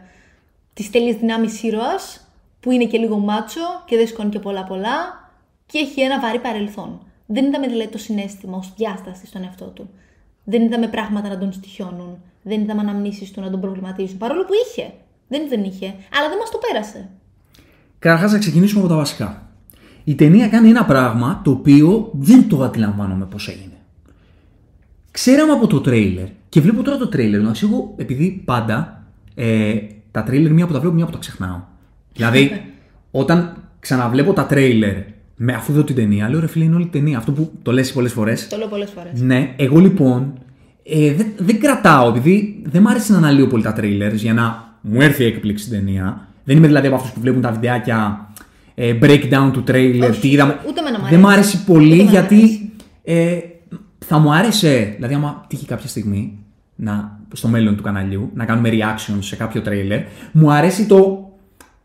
[0.75, 2.29] τις τέλειες δυνάμεις ήρωας,
[2.61, 5.31] που είναι και λίγο μάτσο και δεν σηκώνει και πολλά πολλά
[5.67, 7.01] και έχει ένα βαρύ παρελθόν.
[7.27, 9.91] Δεν είδαμε δηλαδή το συνέστημα ως διάσταση στον εαυτό του.
[10.45, 12.19] Δεν είδαμε πράγματα να τον στοιχιώνουν.
[12.43, 14.19] Δεν είδαμε αναμνήσεις του να τον προβληματίζουν.
[14.19, 14.93] Παρόλο που είχε.
[15.29, 15.87] Δεν δεν είχε.
[15.87, 17.09] Αλλά δεν μας το πέρασε.
[17.99, 19.49] Καταρχάς, να ξεκινήσουμε από τα βασικά.
[20.05, 23.79] Η ταινία κάνει ένα πράγμα το οποίο δεν το αντιλαμβάνομαι πώς έγινε.
[25.11, 27.41] Ξέραμε από το τρέιλερ και βλέπω τώρα το τρέιλερ.
[27.41, 29.05] Εντάξει, εγώ επειδή πάντα
[29.35, 29.77] ε,
[30.11, 31.61] τα τρέιλερ μία που τα βλέπω, μία που τα ξεχνάω.
[32.13, 32.73] Δηλαδή,
[33.11, 34.97] όταν ξαναβλέπω τα τρέιλερ
[35.37, 37.19] με αφού δω την ταινία, λέω ρε φίλε, είναι όλη η ταινία.
[37.19, 38.49] Αυτό που το λες πολλές φορές.
[38.49, 39.21] Το λέω πολλές φορές.
[39.21, 40.33] Ναι, εγώ λοιπόν
[40.83, 44.75] ε, δεν, δεν κρατάω, επειδή δεν μ' άρεσε να αναλύω πολύ τα trailers για να
[44.81, 46.29] μου έρθει η έκπληξη στην ταινία.
[46.45, 48.29] Δεν είμαι δηλαδή από αυτούς που βλέπουν τα βιντεάκια
[48.75, 50.59] ε, breakdown του trailer, Όχι, τι είδαμε.
[50.69, 51.39] ούτε εμένα μ' Δεν μ' αρέσει.
[51.39, 52.73] άρεσε Ούτε πολύ εμένα μ' γιατί αρέσει.
[53.05, 53.39] ε,
[54.07, 56.39] θα μου άρεσε, δηλαδή άμα τύχει κάποια στιγμή
[56.75, 60.01] να, στο μέλλον του καναλιού να κάνουμε reaction σε κάποιο trailer,
[60.33, 61.29] μου αρέσει το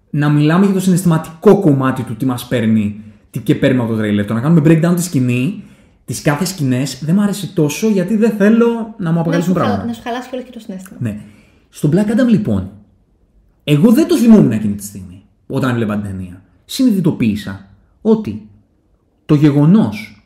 [0.10, 3.00] να μιλάμε για το συναισθηματικό κομμάτι του τι μας παίρνει
[3.32, 4.26] τι και παίρνουμε από το τρέιλερ.
[4.26, 5.64] Το να κάνουμε breakdown τη σκηνή,
[6.06, 8.68] τις κάθε σκηνές, δεν μου αρέσει τόσο γιατί δεν θέλω
[8.98, 9.86] να μου να, αποκαλύψουν σου χαλα- πράγματα.
[9.88, 10.98] να σου χαλάσει κιόλας και το συνέστημα.
[11.02, 11.20] Ναι.
[11.70, 12.70] Στο Black Adam λοιπόν,
[13.64, 16.42] εγώ δεν το θυμόμουν εκείνη τη στιγμή όταν έβλεπα την ταινία.
[16.66, 17.68] Συνειδητοποίησα
[18.02, 18.48] ότι
[19.26, 20.24] το γεγονός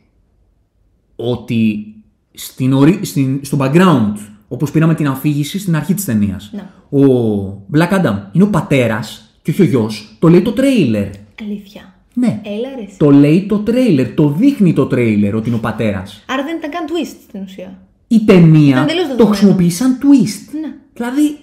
[1.15, 1.85] ότι
[2.33, 2.99] στην ορί...
[3.05, 3.39] στην...
[3.43, 4.13] στο background,
[4.47, 6.99] όπως πήραμε την αφήγηση στην αρχή της ταινίας, Ναι.
[6.99, 11.09] ο Black Adam είναι ο πατέρας και όχι ο γιος, το λέει το τρέιλερ.
[11.41, 11.92] Αλήθεια.
[12.13, 12.41] Ναι.
[12.43, 12.83] Έλα ρε.
[12.83, 12.97] εσύ.
[12.97, 16.23] Το λέει το τρέιλερ, το δείχνει το τρέιλερ ότι είναι ο πατέρας.
[16.27, 17.77] Άρα δεν ήταν καν twist στην ουσία.
[18.07, 19.35] Η ταινία Ήταν τελείως το δεδομένο.
[19.35, 20.59] χρησιμοποιείς σαν twist.
[20.61, 20.73] Ναι.
[20.93, 21.37] Δηλαδή,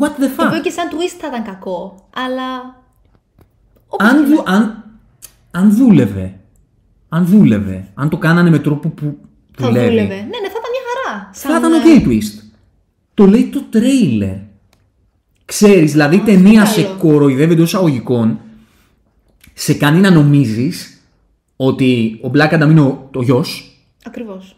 [0.00, 2.08] what the Το fuck; οποίο και σαν twist θα ήταν κακό.
[2.26, 2.76] Αλλά.
[3.88, 4.84] Όπως αν, και δου- να- αν,
[5.50, 6.34] αν δούλευε,
[7.08, 9.16] αν δούλευε, αν το κάνανε με τρόπο που
[9.58, 10.14] θα δουλεύει, δούλευε.
[10.14, 11.30] Ναι, ναι, θα ήταν μια χαρά.
[11.32, 12.42] θα ήταν ε, ok twist.
[13.14, 14.34] Το λέει το τρέιλερ.
[15.44, 16.94] Ξέρεις, δηλαδή η ταινία σε καλό.
[16.98, 18.40] κοροϊδεύει εντός εισαγωγικών,
[19.54, 21.02] σε κάνει να νομίζεις
[21.56, 24.56] ότι ο Black Adam είναι ο, το γιος, Ακριβώς.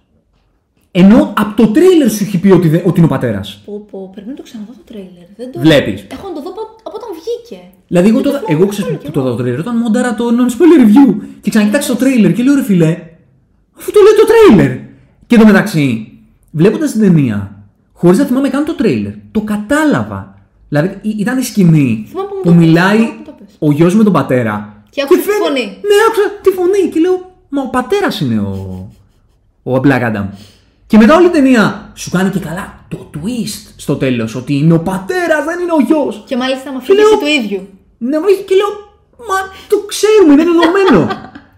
[0.91, 3.63] ενώ από το τρέιλερ σου έχει πει ότι, δεν- ότι είναι ο πατέρας.
[3.65, 5.27] Πω, πω, πρέπει να το ξαναδώ το τρέιλερ.
[5.37, 5.61] Δεν το...
[5.61, 6.07] Βλέπεις.
[6.11, 7.63] Έχω να το δω από, από όταν βγήκε.
[7.89, 9.29] Δηλαδή, εγώ, Δεν το, το θυμάμαι εγώ καθόλου ξέρω κι που το εγώ.
[9.29, 12.63] είδα το τρέιλερ όταν μόνταρα το non-spoiler review και ξανακοίταξα το τρέιλερ και λέω ρε
[12.63, 12.93] φίλε,
[13.79, 14.79] αφού το λέει το τρέιλερ.
[15.27, 16.13] Και εν τω μεταξύ,
[16.51, 20.39] βλέποντας την ταινία, χωρίς να θυμάμαι καν το τρέιλερ, το κατάλαβα.
[20.69, 22.99] Δηλαδή, ή- ήταν η σκηνή Θυμάμαι που μου που το πες, μιλάει
[23.61, 23.69] θυμάμαι που το πες.
[23.69, 24.83] ο γιος με τον πατέρα.
[24.91, 25.65] Και άκουσα τη φαίνεται- φωνή.
[25.65, 28.89] Ναι, άκουσα τη φωνή και λέω, Μα ο πατέρας είναι ο,
[29.63, 30.25] ο Black Adam.
[30.87, 34.73] Και μετά όλη η ταινία σου κάνει και καλά το twist στο τέλος ότι είναι
[34.75, 36.23] ο πατέρας, δεν είναι ο γιος.
[36.27, 37.69] Και μάλιστα με Και λέω- αφήγηση του ίδιου.
[37.99, 38.71] Ναι, μα και λέω,
[39.29, 39.37] μα
[39.69, 41.13] το ξέρουμε, είναι δεδομένο.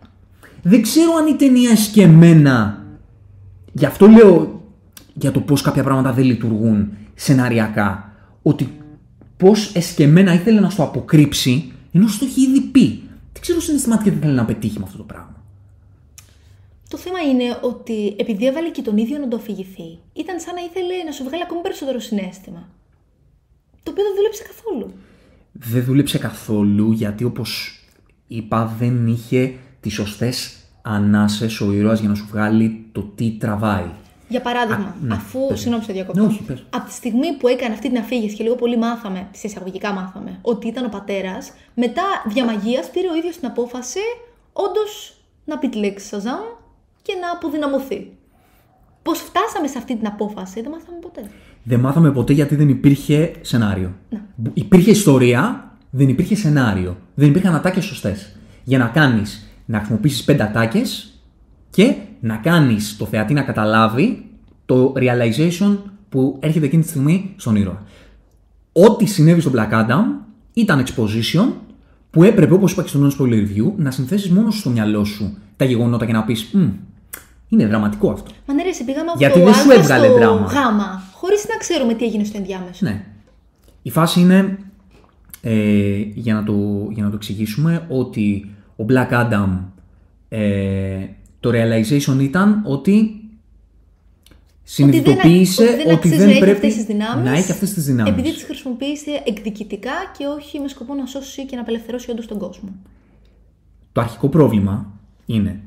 [0.70, 2.84] Δεν ξέρω αν η ταινία εσκεμμένα.
[3.72, 4.62] Γι' αυτό λέω
[5.14, 8.12] για το πώς κάποια πράγματα δεν λειτουργούν σεναριακά.
[8.42, 8.78] Ότι
[9.36, 13.02] πώς εσκεμμένα ήθελε να στο αποκρύψει, ενώ στο έχει ήδη πει.
[13.32, 15.42] Δεν ξέρω συναισθηματικά τι θέλει να πετύχει με αυτό το πράγμα.
[16.88, 20.60] Το θέμα είναι ότι επειδή έβαλε και τον ίδιο να το αφηγηθεί, ήταν σαν να
[20.60, 22.68] ήθελε να σου βγάλει ακόμη περισσότερο συνέστημα.
[23.82, 24.92] Το οποίο δεν δούλεψε καθόλου.
[25.52, 27.80] Δεν δούλεψε καθόλου γιατί όπως
[28.26, 33.90] είπα δεν είχε τις σωστές ανάσες ο ήρωας για να σου βγάλει το τι τραβάει.
[34.32, 35.46] Για παράδειγμα, Α, ναι, αφού.
[35.48, 35.58] πες.
[35.60, 36.20] Συγγνώμη, σε διακόπτω.
[36.20, 36.64] Ναι, όχι, πες.
[36.70, 40.38] Από τη στιγμή που έκανε αυτή την αφήγηση και λίγο πολύ μάθαμε, σε εισαγωγικά μάθαμε,
[40.42, 43.98] ότι ήταν ο πατέρας, μετά διαμαγεία πήρε ο ίδιος την απόφαση
[44.52, 46.40] όντως να πει τη λέξη Σαζάμ
[47.02, 48.12] και να αποδυναμωθεί.
[49.02, 51.30] Πώς φτάσαμε σε αυτή την απόφαση, δεν μάθαμε ποτέ.
[51.62, 53.92] Δεν μάθαμε ποτέ γιατί δεν υπήρχε σενάριο.
[54.10, 54.20] Ναι.
[54.54, 56.96] Υπήρχε ιστορία, δεν υπήρχε σενάριο.
[57.14, 58.36] Δεν υπήρχαν ατάκες σωστές.
[58.64, 61.12] Για να κάνεις να χρησιμοποιήσεις πέντε ατάκες
[61.70, 64.24] και να κάνεις το θεατή να καταλάβει
[64.66, 65.76] το realization
[66.08, 67.82] που έρχεται εκείνη τη στιγμή στον ήρωα.
[68.72, 70.04] Ό,τι συνέβη στον Black Adam
[70.52, 71.52] ήταν exposition
[72.10, 75.36] που έπρεπε, όπως είπα και στο non-spoiler review, να συνθέσεις μόνο σου στο μυαλό σου
[75.56, 76.54] τα γεγονότα και να πεις
[77.48, 78.30] είναι δραματικό αυτό.
[78.46, 80.46] Μα ναι, ρε, εσύ πήγαμε από Γιατί το δεν σου Α έβγαλε στο δράμα.
[80.46, 80.54] Γ,
[81.14, 82.78] χωρίς να ξέρουμε τι έγινε στο ενδιάμεσο.
[82.86, 83.04] Ναι.
[83.82, 84.58] Η φάση είναι.
[85.40, 89.58] ε, για, να το, για να το εξηγήσουμε ότι ο Black Adam
[90.28, 91.06] ε,
[91.42, 93.20] το realization ήταν ότι
[94.62, 97.72] συνειδητοποίησε ότι δεν, ότι αξίζει δεν να έχει πρέπει αυτές τις δυνάμεις, να έχει αυτές
[97.72, 98.12] τις δυνάμεις.
[98.12, 102.38] Επειδή τις χρησιμοποίησε εκδικητικά και όχι με σκοπό να σώσει και να απελευθερώσει όντως τον
[102.38, 102.68] κόσμο.
[103.92, 104.92] Το αρχικό πρόβλημα
[105.26, 105.60] είναι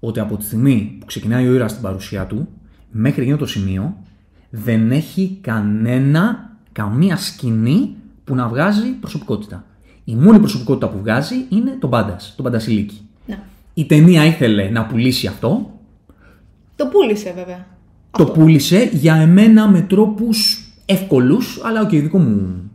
[0.00, 2.48] ότι από τη στιγμή που ξεκινάει ο ήρωας στην παρουσία του,
[2.90, 3.96] μέχρι εκείνο το σημείο
[4.50, 9.64] δεν έχει κανένα, καμία σκηνή που να βγάζει προσωπικότητα.
[10.04, 13.00] Η μόνη προσωπικότητα που βγάζει είναι το Μπάντας, το Μπαντασιλίκι.
[13.26, 13.54] Να.
[13.78, 15.70] Η ταινία ήθελε να πουλήσει αυτό,
[16.76, 17.66] Το πούλησε βέβαια.
[18.10, 22.70] το πούλησε για εμένα με τρόπους εύκολους, αλλά οκ, δικό μου,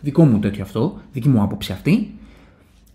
[0.00, 2.14] δικό μου τέτοιο αυτό, δική μου άποψη αυτή.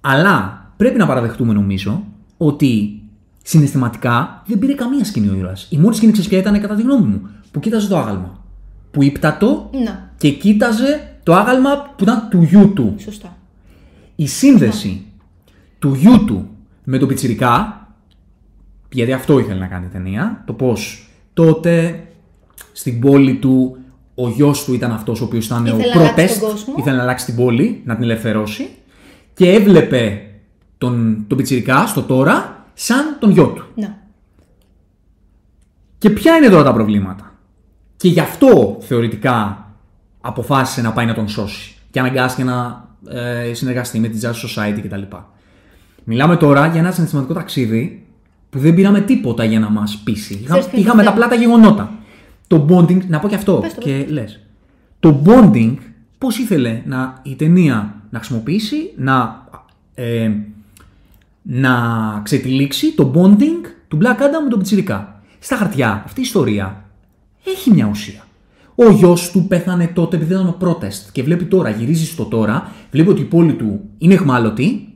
[0.02, 2.04] Αλλά πρέπει να παραδεχτούμε νομίζω
[2.38, 3.02] ότι
[3.44, 5.68] συναισθηματικά δεν πήρε καμία σκηνή ο ήρωας.
[5.72, 8.44] Η μόνη σκηνή ξέρεις ποια ήταν κατά τη γνώμη μου, που κοίταζε το άγαλμα.
[8.92, 12.96] Που ίπτατο Να, και κοίταζε το άγαλμα που ήταν του γιού του.
[12.98, 13.38] σωστά.
[14.16, 15.02] Η σύνδεση
[15.80, 16.49] του γιού του
[16.92, 17.88] με τον Πιτσιρικά,
[18.92, 22.04] γιατί αυτό ήθελε να κάνει η ταινία, το πώς τότε
[22.72, 23.78] στην πόλη του
[24.16, 26.74] ο γιος του ήταν αυτός ο οποίος ήταν Ήθελε ο να αλλάξει προτέστ, τον κόσμο.
[26.78, 28.70] ήθελε να αλλάξει την πόλη, να την ελευθερώσει
[29.34, 30.22] και έβλεπε
[30.78, 33.64] τον, τον Πιτσιρικά στο τώρα σαν τον γιο του.
[33.76, 33.98] Να.
[35.98, 37.34] Και ποια είναι τώρα τα προβλήματα;
[37.98, 39.68] Και γι' αυτό θεωρητικά
[40.22, 41.76] αποφάσισε να πάει να τον σώσει.
[41.92, 45.02] Και αναγκάστηκε να ε, συνεργαστεί με την Justice Society κτλ.
[46.12, 48.06] Μιλάμε τώρα για ένα συναισθηματικό ταξίδι
[48.50, 50.34] που δεν πήραμε τίποτα για να μας πείσει.
[50.34, 51.92] Είχα, Ξέρεις ποιο είναι είχαμε το τα θέμα; πλάτα γεγονότα.
[52.48, 53.54] Το bonding, να πω και αυτό.
[53.54, 54.40] Πες το, και λες.
[55.00, 55.76] Το bonding,
[56.18, 59.48] πώς ήθελε να, η ταινία να χρησιμοποιήσει, να,
[59.94, 60.32] ε,
[61.42, 61.72] να
[62.24, 65.22] ξετυλίξει το bonding του Black Adam με τον Πιτσιρικά.
[65.40, 66.84] Στα χαρτιά, αυτή η ιστορία
[67.46, 68.26] έχει μια ουσία.
[68.76, 72.72] Ο γιος του πέθανε τότε επειδή ήταν ο protest και βλέπει τώρα, γυρίζει στο τώρα,
[72.92, 74.89] βλέπει ότι η πόλη του είναι εχμάλωτη.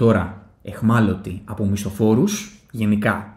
[0.00, 3.36] Τώρα, αιχμάλωτη από μισθοφόρους γενικά.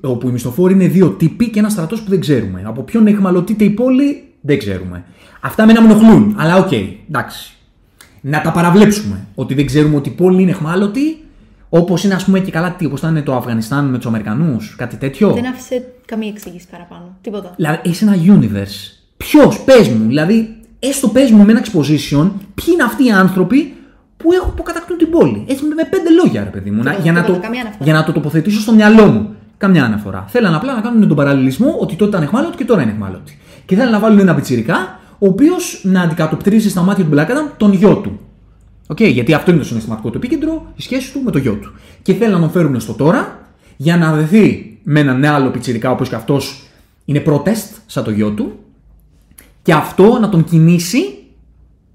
[0.00, 2.62] Όπου οι μισθοφόροι είναι δύο τύποι και ένας στρατός που δεν ξέρουμε.
[2.64, 5.04] Από ποιον αιχμαλωτείται η πόλη δεν ξέρουμε.
[5.40, 6.34] Αυτά με να με ενοχλούν.
[6.38, 6.72] Αλλά οκ,
[7.08, 7.52] εντάξει.
[8.20, 9.26] Να τα παραβλέψουμε.
[9.34, 11.24] Ότι δεν ξέρουμε ότι η πόλη είναι αιχμάλωτη.
[11.68, 14.96] Όπως είναι, ας πούμε, και καλά, τι, όπως ήταν το Αφγανιστάν με τους Αμερικανούς, κάτι
[14.96, 15.32] τέτοιο.
[15.32, 17.16] Δεν άφησε καμία εξήγηση παραπάνω.
[17.20, 17.52] Τίποτα.
[17.56, 19.02] Δηλαδή, έχει ένα universe.
[19.16, 23.74] Ποιος, πες μου, δηλαδή, έστω πες μου με ένα exposition, ποιοι είναι αυτοί οι άνθρωποι
[24.22, 25.44] που, έχουν, που κατακτούν την πόλη.
[25.48, 26.82] Έτσι με πέντε λόγια, ρε παιδί μου.
[26.82, 27.84] να- Τίποτα, για, να τίποτα, το, καμία αναφορά.
[27.84, 29.34] για να το τοποθετήσω στο μυαλό μου.
[29.56, 30.24] Καμιά αναφορά.
[30.28, 33.38] Θέλαν απλά να κάνουν τον παραλληλισμό ότι τότε ήταν εχμάλωτη και τώρα είναι εχμάλωτη.
[33.66, 37.50] Και θέλαν να βάλουν ένα πιτσιρικά, ο οποίος να αντικατοπτρίζει στα μάτια του Black Adam
[37.56, 38.20] τον γιο του.
[38.92, 41.72] Okay, γιατί αυτό είναι το συναισθηματικό του επίκεντρο, η σχέση του με το γιο του.
[42.02, 43.38] Και θέλουν να τον φέρουν στο τώρα
[43.76, 46.62] για να δεθεί με έναν άλλο πιτσιρικά, όπω και αυτός
[47.04, 48.58] είναι protest, σαν το γιο του,
[49.62, 50.98] και αυτό να τον κινήσει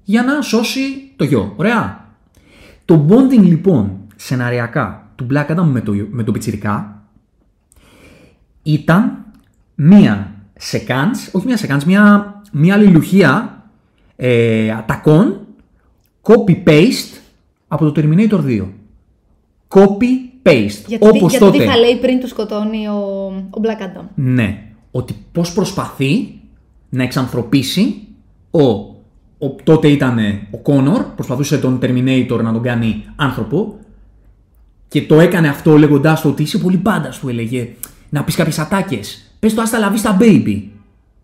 [0.04, 0.80] για να σώσει
[1.16, 1.52] το γιο.
[1.56, 2.04] Ωραία.
[2.86, 7.02] Το bonding λοιπόν σεναριακά του Black Adam με το, με το πιτσιρικά
[8.62, 9.24] ήταν
[9.74, 13.62] μία σεκάνς, όχι μία σεκάνς, μία, μία αλληλουχία
[14.16, 15.46] ε, ατακών
[16.22, 17.20] copy-paste
[17.68, 18.66] από το Terminator 2.
[19.68, 20.84] Copy-paste.
[20.86, 21.58] Γιατί, Όπως γιατί τότε.
[21.58, 22.98] τι θα λέει πριν του σκοτώνει ο,
[23.50, 24.04] ο Black Adam.
[24.14, 24.62] Ναι.
[24.90, 26.40] Ότι πώς προσπαθεί
[26.88, 28.06] να εξανθρωπίσει
[28.50, 28.95] ο,
[29.38, 30.18] ο τότε ήταν
[30.50, 33.78] ο Κόνορ, προσπαθούσε τον Terminator να τον κάνει άνθρωπο
[34.88, 37.68] και το έκανε αυτό λέγοντάς του ότι είσαι πολύ πάντα του έλεγε
[38.08, 39.30] να πεις κάποιες ατάκες.
[39.38, 40.62] Πες το άστα λαβή στα baby.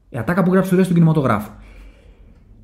[0.09, 1.51] Η ατάκα που γράψει το στον κινηματογράφο.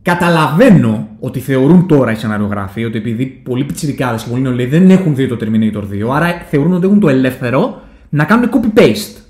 [0.02, 5.14] Καταλαβαίνω ότι θεωρούν τώρα οι σεναριογράφοι ότι επειδή πολλοί πιτσιρικάδες και πολλοί νεολαίοι δεν έχουν
[5.14, 9.22] δει το Terminator 2, άρα θεωρούν ότι έχουν το ελεύθερο να κάνουν copy-paste.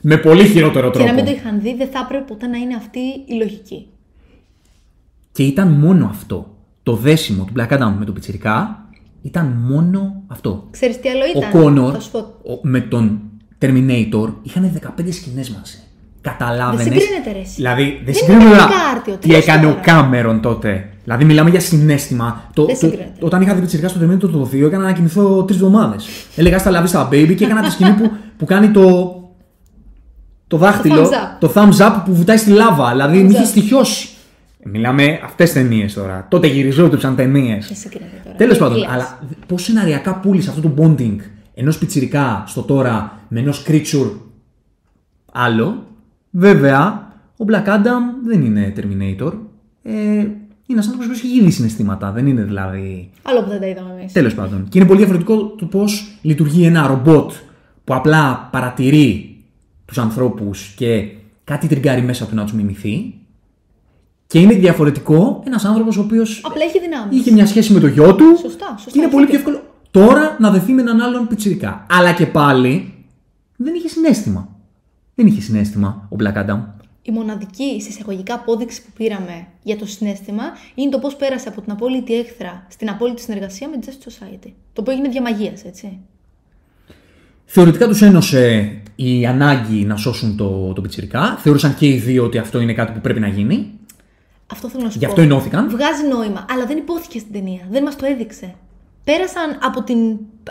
[0.00, 1.08] Με πολύ χειρότερο Και τρόπο.
[1.08, 3.86] να μην το είχαν δει, δεν θα έπρεπε ποτέ να είναι αυτή η λογική.
[5.34, 6.46] Και ήταν μόνο αυτό.
[6.82, 8.84] Το δέσιμο του Black Adam με τον Πιτσιρικά
[9.22, 10.66] ήταν μόνο αυτό.
[10.70, 12.18] Ξέρεις τι άλλο Ο ήταν; Κόνορ Θα σου πω.
[12.18, 13.20] ο- με τον
[13.60, 15.78] Terminator είχαν 15 σκηνές μαζί.
[16.20, 17.54] Καταλάβαινες; Δεν συγκρίνεται, ρε, εσύ.
[17.54, 19.80] Δηλαδή, δεν Δεν συγκρίνεται είναι να- κάρτιο, τι τρεις έκανε ο ώρα.
[19.80, 20.88] Κάμερον τότε.
[21.04, 22.42] Δηλαδή, μιλάμε για συνέστημα.
[22.54, 23.18] Το, Δεν το- συγκρίνεται.
[23.20, 26.06] όταν είχα δει Πιτσιρικά στο Terminator το 2, έκανα να κοιμηθώ τρεις εβδομάδες.
[26.36, 29.14] Έλεγα στα λαβή στα baby και έκανα τη σκηνή που, που κάνει το.
[30.46, 31.38] Το δάχτυλο, thumbs up.
[31.40, 32.90] το thumbs up που βουτάει στη λάβα.
[32.90, 33.46] Δηλαδή, με είχε up.
[33.46, 34.08] στοιχειώσει.
[34.64, 36.26] Μιλάμε αυτές ταινίες τώρα.
[36.30, 37.66] Τότε γυριζόντουσαν ταινίες.
[37.66, 38.36] Δεν συγκρίνεται τώρα.
[38.36, 38.88] Τέλος Τι πάντων, λες.
[38.90, 41.16] αλλά πώς σεναριακά πούλησε αυτό το bonding
[41.54, 44.10] ενός πιτσιρικά στο τώρα με ενός creature
[45.32, 45.86] άλλο;
[46.30, 49.32] Βέβαια, ο Black Adam δεν είναι Terminator.
[49.82, 49.92] Ε,
[50.66, 52.10] είναι ένας άνθρωπος που έχει γύρει συναισθήματα.
[52.12, 53.10] Δεν είναι δηλαδή.
[53.22, 54.12] Άλλο που δεν τα είδαμε εμείς.
[54.12, 54.66] Τέλος πάντων.
[54.68, 57.32] Και είναι πολύ διαφορετικό το πώς λειτουργεί ένα ρομπότ
[57.84, 59.36] που απλά παρατηρεί
[59.84, 61.08] τους ανθρώπους και
[61.44, 63.14] κάτι τριγκάρει μέσα του να τους μιμηθεί.
[64.26, 67.18] Και είναι διαφορετικό ένας άνθρωπος ο οποίος Απλά έχει δυνάμεις.
[67.18, 68.24] είχε μια σχέση με το γιο του.
[68.40, 69.52] Σωστά, σωστά, Και είναι έχει πολύ πιο δίκιο.
[69.52, 71.86] εύκολο τώρα να δεθεί με έναν άλλον πιτσιρικά.
[71.90, 72.94] Αλλά και πάλι
[73.56, 74.48] δεν είχε συνέστημα.
[75.14, 76.58] Δεν είχε συνέστημα ο Black Adam.
[77.02, 80.42] Η μοναδική συσσαγωγικά απόδειξη που πήραμε για το συνέστημα
[80.74, 84.50] είναι το πώς πέρασε από την απόλυτη έχθρα στην απόλυτη συνεργασία με τη Justice Society.
[84.72, 85.98] Το οποίο έγινε διαμαγεία, έτσι.
[87.44, 91.36] Θεωρητικά τους ένωσε η ανάγκη να σώσουν το, το πιτσιρικά.
[91.42, 93.70] Θεωρούσαν και οι δύο ότι αυτό είναι κάτι που πρέπει να γίνει.
[94.52, 95.10] Αυτό θέλω να σου Γι' πω.
[95.10, 95.70] αυτό ενώθηκαν.
[95.70, 97.60] Βγάζει νόημα, αλλά δεν υπόθηκε στην ταινία.
[97.70, 98.54] Δεν μας το έδειξε.
[99.04, 99.96] Πέρασαν από την,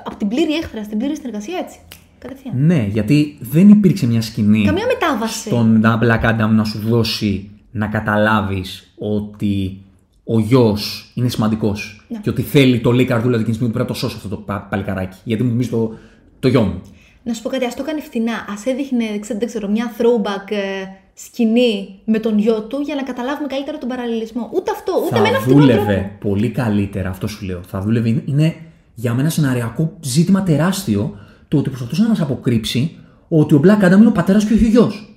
[0.04, 1.80] από την πλήρη έχθρας στην πλήρη συνεργασία έτσι.
[2.20, 2.54] Κατευθείαν.
[2.66, 5.40] Ναι, γιατί δεν υπήρξε μια σκηνή Καμία μετάβαση.
[5.48, 9.82] στον Black Adam να σου δώσει να καταλάβεις ότι
[10.24, 12.18] ο γιος είναι σημαντικός Ναι.
[12.20, 14.00] και ότι θέλει το λέει η καρδούλα του εκείνη τη στιγμή ότι πρέπει να το
[14.00, 15.18] σώσω αυτό το πα- παλικαράκι.
[15.24, 15.98] Γιατί μου θυμίζει το,
[16.40, 16.82] το γιο μου.
[17.24, 18.34] Να σου πω κάτι, ας το έκανε φτηνά.
[18.34, 22.96] Α έδειχνε, δεν ξέρω, δεν ξέρω, μια throwback ε, σκηνή με τον γιο του για
[22.96, 24.50] να καταλάβουμε καλύτερα τον παραλληλισμό.
[24.54, 26.30] Ούτε αυτό, ούτε με ένα θα φτηνό δούλευε τρόπο.
[26.30, 27.60] πολύ καλύτερα, αυτό σου λέω.
[27.68, 28.56] Θα δούλευε, είναι- είναι
[28.96, 32.96] για μένα σεναριακό ζήτημα τεράστιο το ότι προσπαθούσε να μας αποκρύψει
[33.28, 35.08] ότι ο Black Adam είναι ο πατέρας και όχι ο γιος.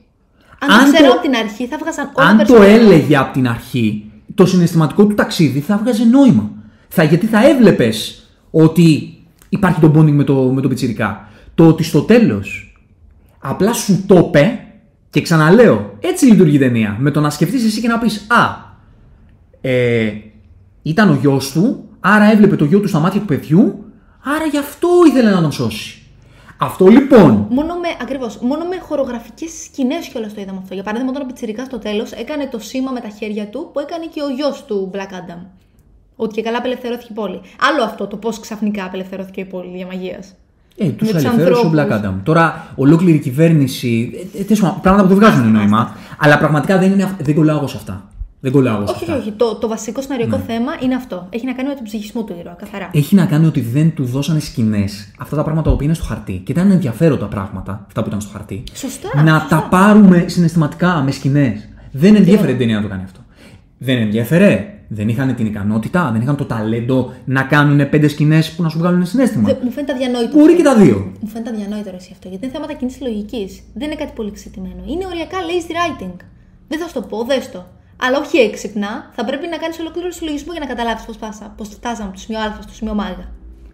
[0.59, 2.73] Αν, αν το ξέρω το- από την αρχή, θα βγάζαν όλα Αν το περισσότερα.
[2.75, 6.51] έλεγε από την αρχή, το συναισθηματικό του ταξίδι θα βγάζει νόημα.
[6.89, 9.15] Θα, γιατί θα έβλεπες ότι
[9.49, 11.29] υπάρχει το bonding με το, με το πιτσιρικά.
[11.55, 12.77] Το ότι στο τέλος
[13.39, 14.61] απλά σου το είπε
[15.17, 16.97] και ξαναλέω, έτσι λειτουργεί η ταινία.
[16.99, 18.57] Με το να σκεφτείς εσύ και να πεις Α,
[19.61, 20.13] ε,
[20.83, 23.85] ήταν ο γιος του, άρα έβλεπε το γιο του στα μάτια του παιδιού,
[24.25, 26.03] άρα γι' αυτό ήθελε να τον σώσει.
[26.59, 30.75] Αυτό λοιπόν Μόνο με, ακριβώς, μόνο με χορογραφικές σκηνές κιόλας το είδαμε αυτό.
[30.75, 33.81] Για παράδειγμα, όταν ο Πιτσιρικάς στο τέλος έκανε το σήμα με τα χέρια του που
[33.81, 35.47] έκανε και ο γιος του Black Adam.
[36.17, 37.41] Ότι και καλά απελευθερώθηκε η πόλη.
[37.71, 40.35] Άλλο αυτό το πώς ξαφνικά απελευθερώθηκε η πόλη για μαγείας.
[40.79, 42.09] Ε, τους Με τους ελευθέρωσες ο Black ανθρώπους.
[42.11, 42.21] Adam.
[42.23, 44.11] Τώρα, ολόκληρη η κυβέρνηση.
[44.35, 45.95] Ε, ε, τέλος πάντων, πράγματα που δεν βγάζουν Άστα, νόημα.
[46.19, 48.05] Αλλά πραγματικά δεν, είναι, αυ- δεν κολλάω εγώ σε αυτά.
[48.41, 49.15] Δεν κολλάω εγώ σε Όχι, αυτά.
[49.17, 49.33] όχι, όχι.
[49.37, 50.43] Το, το βασικό σεναριακό Ναι.
[50.47, 51.27] θέμα είναι αυτό.
[51.31, 52.89] Έχει να κάνει με τον ψυχισμό του ήρωα, καθαρά.
[52.93, 56.41] Έχει να κάνει ότι δεν του δώσανε σκηνές αυτά τα πράγματα που είναι στο χαρτί.
[56.45, 58.63] Και ήταν ενδιαφέροντα πράγματα, αυτά που ήταν στο χαρτί.
[58.75, 59.23] Σωστά.
[59.23, 59.57] να σωστά.
[59.61, 61.69] τα πάρουμε συναισθηματικά με σκηνές.
[61.93, 63.21] Δεν ενδιαφέρε την ταινία να το κάνει αυτό.
[63.79, 64.71] Δεν ενδιαφέρε.
[64.89, 68.79] Δεν είχαν την ικανότητα, δεν είχαν το ταλέντο να κάνουν πέντε σκηνές που να σου
[68.79, 69.49] βγάλουν συνέστημα.
[69.49, 70.39] Δεν- μου φαίνεται αδιανόητο.
[70.39, 71.13] Μπορεί και τα δύο.
[71.21, 72.29] Μου φαίνεται αδιανόητο ρε εσύ αυτό.
[72.29, 73.49] Γιατί είναι θέματα κοινής λογική.
[73.75, 74.83] Δεν είναι κάτι πολύ ξετημένο.
[74.87, 76.17] Είναι οριακά lazy writing.
[76.69, 77.67] Δεν θα σου το πω, δες το.
[77.97, 79.11] Αλλά όχι έξυπνα.
[79.17, 81.17] Θα πρέπει να κάνεις ολόκληρο συλλογισμό για να καταλάβεις πώς
[81.57, 83.01] πώς φτάσαμε από το σημείο Α στο σημείο Μ.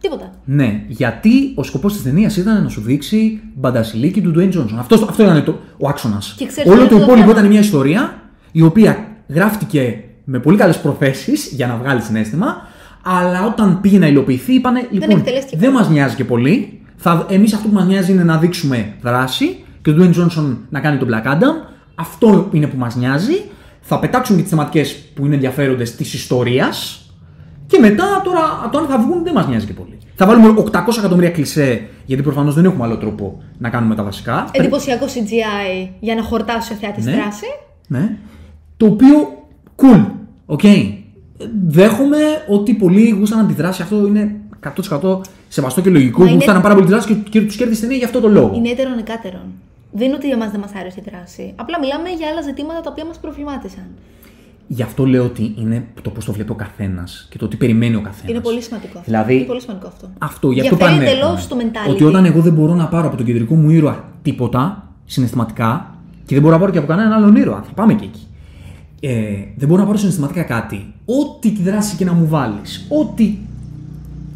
[0.00, 0.30] Τίποτα.
[0.44, 4.76] Ναι, γιατί ο σκοπός της ταινίας ήταν να σου δείξει μπαντασιλίκη του Dwayne Johnson.
[4.78, 6.34] Αυτό, αυτό ήταν το, ο άξονας.
[6.38, 8.22] Και ξέρεις Όλο ποιο το είναι το υπόλοιπο θέμα; ήταν μια ιστορία
[8.52, 12.66] η οποία γράφτηκε με πολύ καλές προθέσεις για να βγάλεις συνέστημα,
[13.02, 16.80] αλλά όταν πήγε να υλοποιηθεί, είπανε λοιπόν, εκτελέστηκε δεν μας νοιάζει και πολύ.
[17.28, 20.98] Εμείς αυτό που μας νοιάζει είναι να δείξουμε δράση και ο Dwayne Johnson να κάνει
[20.98, 21.68] τον Black Adam.
[21.94, 23.42] Αυτό είναι που μας νοιάζει.
[23.80, 27.06] Θα πετάξουμε και τις θεματικές που είναι ενδιαφέροντες της ιστορίας.
[27.66, 29.98] Και μετά τώρα το αν θα βγουν δεν μας νοιάζει και πολύ.
[30.14, 34.48] Θα βάλουμε 800 εκατομμύρια κλισέ, γιατί προφανώς δεν έχουμε άλλο τρόπο να κάνουμε τα βασικά.
[34.52, 37.12] Εντυπωσιακό CGI για να χορτάσει ο θεατής Ναι.
[37.12, 37.46] δράση.
[37.86, 38.16] Ναι.
[38.76, 39.41] Το οποίο
[39.76, 40.04] cool.
[40.46, 40.60] Οκ.
[41.66, 43.82] Δέχομαι ότι πολλοί γούσταναν τη δράση.
[43.82, 44.36] Αυτό είναι
[45.00, 46.18] 100% σεβαστό και λογικό.
[46.18, 48.20] Μα είναι- Γούσταναν πάρα πολύ τη δράση και, και τους κέρδισε η ταινία για αυτό
[48.20, 48.52] το λόγο.
[48.56, 49.40] Είναι έτερον εκάτερον.
[49.92, 51.52] Δεν είναι ότι για μας δεν μας άρεσε η δράση.
[51.56, 53.84] Απλά μιλάμε για άλλα ζητήματα τα οποία μας προβλημάτισαν.
[54.66, 57.94] Γι' αυτό λέω ότι είναι το πώς το βλέπει ο καθένας και το τι περιμένει
[57.96, 58.30] ο καθένας.
[58.30, 59.10] Είναι πολύ σημαντικό αυτό.
[59.10, 60.10] Δηλαδή, είναι πολύ σημαντικό αυτό.
[60.18, 61.10] Αυτό, γι' αυτό Διαφέρει πάνε.
[61.10, 61.90] εντελώς το mentality.
[61.90, 65.94] Ότι όταν εγώ δεν μπορώ να πάρω από τον κεντρικό μου ήρωα τίποτα συναισθηματικά
[66.26, 68.26] και δεν μπορώ να πάρω και από κανέναν άλλον ήρωα, θα πάμε και εκεί.
[69.04, 70.92] Ε, δεν μπορώ να πάρω συναισθηματικά κάτι.
[71.04, 73.34] Ό,τι δράση και να μου βάλεις, ό,τι.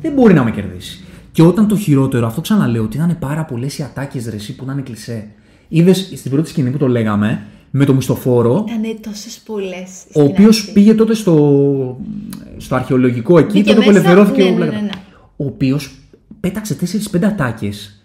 [0.02, 1.00] δεν μπορεί να με κερδίσει.
[1.32, 4.82] Και όταν το χειρότερο, αυτό ξαναλέω, ότι ήταν πάρα πολλές οι ατάκες ρεσί που ήταν
[4.82, 5.26] κλεισέ.
[5.68, 9.90] Είδες στην πρώτη σκηνή που το λέγαμε, με το μισθοφόρο, Ήταν τόσες πολλές.
[10.14, 12.00] ο οποίος πήγε τότε στο,
[12.56, 14.82] στο αρχαιολογικό εκεί, Μπήκε τότε που μέσα, ελευθερώθηκε ναι, ο ναι, Black ναι, Adam.
[14.82, 14.90] ναι.
[15.36, 15.90] Ο οποίος
[16.40, 16.76] πέταξε
[17.12, 18.00] 4-5 ατάκες,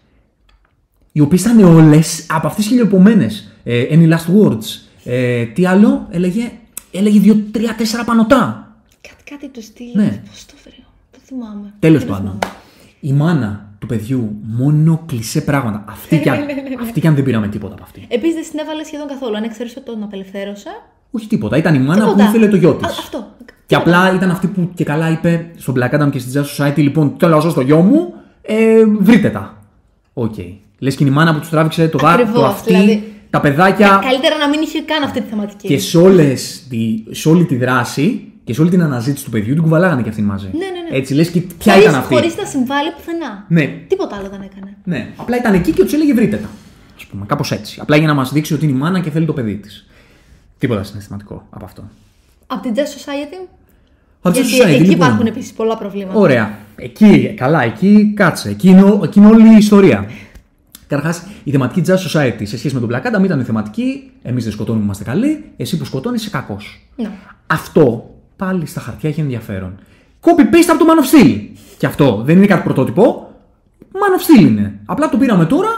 [1.11, 3.51] οι οποίες ήταν όλες από αυτές τις χιλιοπομένες.
[3.63, 4.90] Ε, Any last words.
[5.03, 6.51] Ε, τι άλλο, έλεγε,
[6.91, 7.59] έλεγε 2-3-4
[8.05, 8.71] πανωτά.
[9.01, 9.87] Κάτι, κάτι του στυλ.
[9.93, 10.21] Ναι.
[10.29, 10.73] Πώς το βρω.
[11.11, 11.73] Δεν θυμάμαι.
[11.79, 12.25] Τέλος Δεν πάντων.
[12.41, 12.55] θυμάμαι.
[12.99, 15.83] Η μάνα του παιδιού, μόνο κλισέ πράγματα.
[15.89, 16.39] Αυτή κι αν,
[16.81, 18.05] αυτή κι αν δεν πήραμε τίποτα από αυτή.
[18.09, 19.35] Επίσης δεν συνέβαλε σχεδόν καθόλου.
[19.37, 20.69] Αν εξαιρέσεις ότι τον απελευθέρωσε.
[21.11, 21.57] Όχι τίποτα.
[21.57, 22.15] Ήταν η μάνα Τίποτα.
[22.23, 22.87] που ήθελε το γιο της.
[22.87, 23.27] Α, αυτό.
[23.65, 26.77] Και απλά ήταν αυτή που και καλά είπε στον Black Adam και στην Justice Society:
[26.77, 29.57] Λοιπόν, θέλω να σώσω το γιο μου, ε, βρείτε τα.
[30.13, 30.35] Οκ.
[30.79, 33.13] Λες και είναι η μάνα που τους τράβηξε το δάρ, το Ακριβώς, αυτή, δηλαδή.
[33.31, 33.99] Τα παιδάκια.
[34.03, 35.67] Καλύτερα να μην είχε καν αυτή τη θεματική.
[35.67, 39.53] Και σε, όλες, τη, σε όλη τη δράση και σε όλη την αναζήτηση του παιδιού
[39.53, 40.49] την κουβαλάγανε και αυτήν μαζί.
[40.53, 40.97] Ναι, ναι, ναι.
[40.97, 43.45] Έτσι λες και ποια χωρίς, ήταν αυτή; Χωρίς να συμβάλλει πουθενά.
[43.47, 43.65] Ναι.
[43.87, 44.77] Τίποτα άλλο δεν έκανε.
[44.83, 45.07] ναι.
[45.15, 46.47] Απλά ήταν εκεί και τους έλεγε βρείτε τα.
[47.05, 47.77] Α πούμε, κάπως έτσι.
[47.81, 49.85] Απλά για να μας δείξει ότι είναι η μάνα και θέλει το παιδί της.
[50.57, 51.83] Τίποτα συναισθηματικό από αυτό.
[52.47, 53.47] Από την Just Society;
[54.21, 55.07] Από τη Γιατί Society, εκεί λοιπόν.
[55.07, 56.19] υπάρχουν επίσης πολλά προβλήματα.
[56.19, 56.57] Ωραία.
[56.75, 58.49] Εκεί, καλά, εκεί κάτσε.
[58.49, 60.05] Εκεί είναι, ο- εκεί είναι όλη η ιστορία.
[60.91, 64.11] Καταρχάς, η θεματική Jazz Society σε σχέση με τον Black Adam ήταν η θεματική.
[64.21, 65.43] Εμείς δεν σκοτώνουμε, είμαστε καλοί.
[65.57, 66.87] Εσύ που σκοτώνεις, είσαι κακός.
[66.95, 67.11] Ναι.
[67.47, 69.79] Αυτό πάλι στα χαρτιά έχει ενδιαφέρον.
[70.21, 71.39] Copy-paste από το Man of Steel.
[71.77, 73.31] Και αυτό δεν είναι κάτι πρωτότυπο.
[73.93, 74.79] Man of Steel είναι.
[74.85, 75.69] Απλά το πήραμε τώρα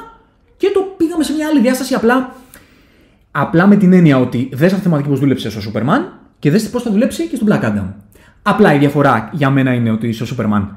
[0.57, 1.93] και το πήγαμε σε μια άλλη διάσταση.
[1.93, 2.35] Απλά,
[3.31, 6.01] απλά με την έννοια ότι δες αυτή τη θεματική πώ δούλεψε στο Superman
[6.39, 7.85] και δες πώς θα δουλέψει και στο Black Adam.
[8.41, 10.67] Απλά η διαφορά για μένα είναι ότι στο Superman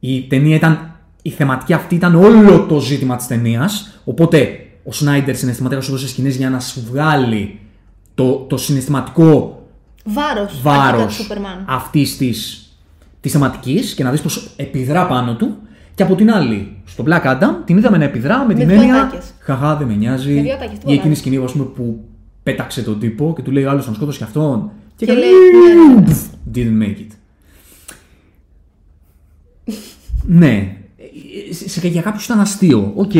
[0.00, 0.93] η ταινία ήταν.
[1.26, 4.00] Η θεματική αυτή ήταν όλο το ζήτημα της ταινίας.
[4.04, 7.58] Οπότε ο Σνάιντερ συναισθηματικά σου έδωσε σκηνές για να σου βγάλει
[8.14, 9.62] το, το συναισθηματικό
[10.04, 10.60] Βάρος.
[10.62, 11.64] βάρος Σούπερμαν.
[11.68, 12.58] αυτής της
[13.20, 15.56] της θεματικής και να δεις πώ επιδρά πάνω του.
[15.94, 19.02] Και από την άλλη, στο Black Adam την είδαμε να επιδρά με, την δύο έννοια.
[19.02, 19.34] ατάκες.
[19.38, 20.32] Χαχά, δεν με νοιάζει.
[20.34, 21.14] Με δύο ατάκες, Ή τίποτα εκείνη η άλλο.
[21.16, 22.04] σκηνή ας πούμε, που
[22.42, 24.70] πέταξε τον τύπο και του λέει ο άλλο τον σκότωσε και αυτόν.
[24.96, 26.12] Και, Και έκανε, λέει, ναι, ναι, ναι.
[26.12, 26.18] «Πφ,
[26.54, 27.12] Didn't make it.
[30.40, 30.76] ναι.
[31.50, 32.92] Σε, σε, για κάποιους ήταν αστείο.
[32.94, 33.14] Οκ.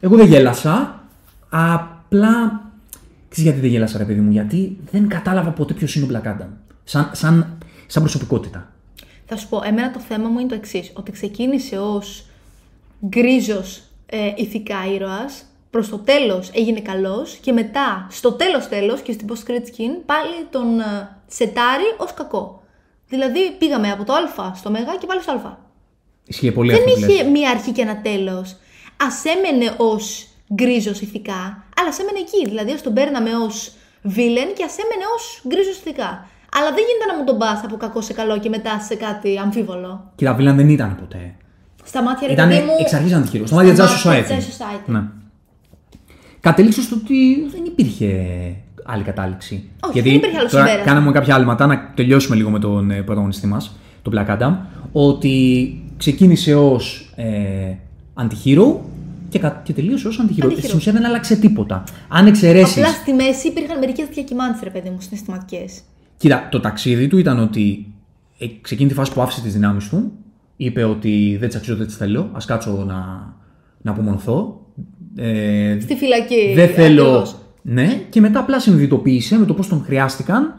[0.00, 1.04] Εγώ δεν γέλασα.
[1.48, 2.62] Απλά.
[3.28, 6.26] Ξέρεις γιατί δεν γέλασα, ρε παιδί μου, γιατί δεν κατάλαβα ποτέ ποιος είναι ο Black
[6.26, 6.48] Adam.
[6.84, 8.72] Σαν, σαν, σαν προσωπικότητα.
[9.26, 10.90] Θα σου πω, εμένα το θέμα μου είναι το εξής.
[10.94, 12.26] Ότι ξεκίνησε ως
[13.06, 19.12] γκρίζος ε, ηθικά ήρωας, προς το τέλος έγινε καλός και μετά στο τέλος τέλος και
[19.12, 22.62] στην post credit σκηνή πάλι τον ε, σετάρει ως κακό.
[23.08, 25.56] Δηλαδή πήγαμε από το Α στο Μέγα και πάλι στο Α.
[26.26, 27.08] Ισχύει πολύ Δεν αυτό που λες.
[27.08, 28.50] είχε μία αρχή και ένα τέλος.
[29.06, 31.40] Α έμενε ως γκρίζος ηθικά,
[31.78, 32.48] αλλά ας έμενε εκεί.
[32.48, 36.10] Δηλαδή, ας τον παίρναμε ως βίλεν και ας έμενε ως γκρίζος ηθικά.
[36.56, 39.38] Αλλά δεν γίνεται να μου τον πας από κακό σε καλό και μετά σε κάτι
[39.38, 40.12] αμφίβολο.
[40.14, 41.34] Κοίτα, Βίλαν δεν ήταν ποτέ.
[41.84, 42.72] Στα μάτια ρε Ήταν παιδί μου.
[42.80, 43.46] εξ αρχής αντιχείρο.
[43.46, 44.40] Στο μάτια στα Jazz μάτια Society.
[44.40, 44.86] Jazz Society.
[44.86, 45.02] Ναι.
[46.40, 48.10] Κατέληξες στο ότι δεν υπήρχε
[48.84, 49.54] άλλη κατάληξη.
[49.84, 50.92] Όχι, Γιατί δεν υπήρχε άλλο τώρα συμπέρασμα.
[50.92, 54.56] κάναμε κάποια άλματα να τελειώσουμε λίγο με τον ε, πρωταγωνιστή μας, τον Black Adam.
[54.92, 57.74] Ότι ξεκίνησε ως ε,
[58.14, 58.74] anti-hero
[59.28, 60.44] και, κα- και τελείωσε ως anti-hero.
[60.46, 60.58] Anti-hero.
[60.62, 61.84] Στην ουσία δεν άλλαξε τίποτα.
[62.08, 62.80] Αν εξαιρέσει.
[62.80, 65.64] Απλά στη μέση υπήρχαν μερικές διακυμάνσεις, ρε παιδί μου, συναισθηματικέ.
[66.16, 67.86] Κοίτα, το ταξίδι του ήταν ότι
[68.38, 70.12] ε, σε εκείνη τη φάση που άφησε τις δυνάμεις του,
[70.56, 72.20] είπε ότι δεν τις αξίζω, δεν τις θέλω.
[72.20, 72.94] Α κάτσω να,
[73.82, 74.60] να απομονωθώ.
[75.16, 76.52] Ε, Στη φυλακή.
[76.54, 77.02] δεν θέλω.
[77.06, 77.36] ακριβώς.
[77.62, 80.54] Ναι, και μετά απλά συνειδητοποίησε με το πώς τον χρειάστηκαν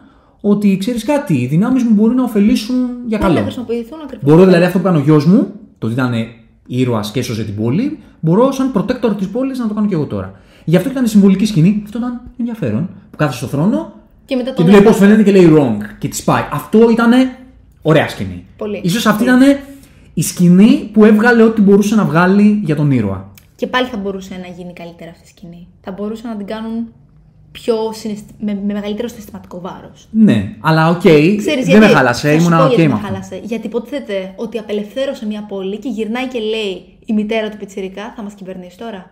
[0.45, 2.75] ότι ξέρεις κάτι, οι δυνάμεις μου μπορεί να ωφελήσουν
[3.07, 3.41] για Μπορεί να καλό.
[3.41, 4.23] χρησιμοποιηθούν ακριβώς.
[4.29, 6.13] Μπορώ δηλαδή αυτό που έκανε ο γιος μου, το ότι ήταν
[6.67, 10.05] ήρωας και έσωσε την πόλη, μπορώ σαν protector της πόλης να το κάνω και εγώ
[10.05, 10.33] τώρα.
[10.65, 12.89] Γι' αυτό ήταν η συμβολική σκηνή, αυτό ήταν ενδιαφέρον.
[13.11, 13.93] Που κάθεται στο θρόνο
[14.25, 15.13] Και μετά και τον του λέει πώς έβγαλε.
[15.13, 16.43] φαίνεται και λέει wrong και τη πάει.
[16.51, 17.11] Αυτό ήταν
[17.81, 18.45] ωραία σκηνή.
[18.57, 18.89] Πολύ.
[18.89, 19.37] Σω αυτή Πολύ.
[19.43, 19.57] ήταν
[20.13, 23.31] η σκηνή που έβγαλε ό,τι μπορούσε να βγάλει για τον ήρωα.
[23.55, 25.67] Και πάλι θα μπορούσε να γίνει καλύτερα αυτή η σκηνή.
[25.81, 26.87] Θα μπορούσαν να την κάνουν
[27.53, 28.25] πιο συναισθη...
[28.39, 30.07] με, με μεγαλύτερο συναισθηματικό βάρος.
[30.11, 32.87] Ναι, αλλά οκ, Ξέρεις δεν γιατί, με χάλασε, θα σου ήμουνα πω οκ γιατί με
[32.87, 33.07] με αυτό.
[33.07, 33.41] χάλασε.
[33.43, 38.21] Γιατί υποτίθεται ότι απελευθέρωσε μια πόλη και γυρνάει και λέει η μητέρα του πιτσιρικά θα
[38.23, 39.11] μας κυβερνήσεις τώρα.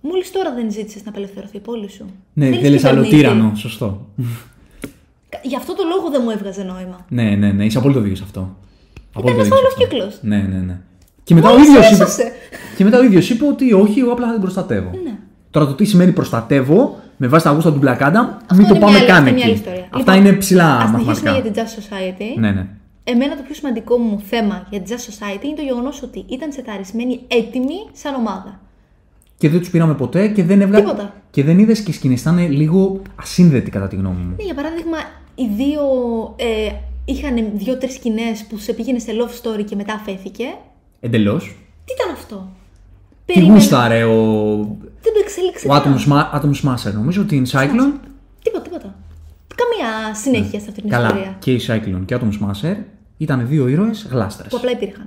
[0.00, 2.04] Μόλις τώρα δεν ζήτησες να απελευθερωθεί η πόλη σου.
[2.32, 3.16] Ναι, Θέλεις θέλεις άλλο κυβερνήτη.
[3.32, 4.06] τύραννο, σωστό.
[5.42, 7.06] Γι' αυτό το λόγο δεν μου έβγαζε νόημα.
[7.08, 8.56] ναι, ναι, ναι, είσαι απόλυτο δίκιο σε αυτό.
[9.12, 9.86] Απόλυτο ένας δίκιο σε όλος αυτό.
[9.86, 10.18] κύκλος.
[10.22, 10.80] Ναι, ναι, ναι.
[11.24, 12.32] Και μετά, ο Μόλις ίδιος είπε, έσωσε.
[12.76, 14.90] και μετά ο ίδιος είπε ότι όχι, εγώ απλά θα την προστατεύω.
[15.04, 15.14] Ναι.
[15.50, 18.74] Τώρα το τι σημαίνει προστατεύω με βάση τα γούστα του Black Adam, Αυτό μην το
[18.74, 19.60] είναι πάμε μια, καν άλλη- αυτή είναι μια άλλη εκεί.
[19.60, 19.86] ιστορία.
[19.92, 21.32] Αυτά Λοιπόν, είναι ψηλά ας συνεχίσουμε μαθηματικά.
[21.32, 22.38] για την Just Society.
[22.40, 22.66] Ναι, ναι.
[23.04, 26.52] Εμένα το πιο σημαντικό μου θέμα για την Just Society είναι το γεγονός ότι ήταν
[26.52, 28.60] σεταρισμένοι έτοιμοι σαν ομάδα.
[29.38, 30.84] Και δεν τους πήραμε ποτέ και δεν έβγαλε.
[30.84, 31.14] Τίποτα.
[31.30, 32.14] Και δεν είδες και σκηνέ.
[32.14, 34.34] Ήταν λίγο ασύνδετοι κατά τη γνώμη μου.
[34.38, 34.96] Ναι, για παράδειγμα,
[35.34, 35.82] οι δύο
[36.36, 36.70] ε,
[37.04, 40.44] είχαν δύο-τρεις σκηνές που σε πήγαινε σε love story και μετά αφέθηκε.
[41.00, 41.44] Εντελώς.
[41.84, 42.48] Τι ήταν αυτό;
[43.24, 43.58] Τι Περίμενε.
[43.58, 44.16] γούσταρε ο,
[45.02, 45.66] Δεν το εξέλιξε.
[45.66, 45.82] ο καν.
[45.82, 47.92] Atom, Sma- Atom Smasher, νομίζω, την Cyclone.
[48.42, 48.94] Τίποτα, τίποτα.
[49.60, 51.36] Καμία συνέχεια σε αυτή την Καλά, ιστορία.
[51.38, 52.76] και η Cyclone και ο Atom Smasher
[53.16, 54.48] ήταν δύο ήρωες γλάστρες.
[54.50, 55.06] Που απλά υπήρχαν.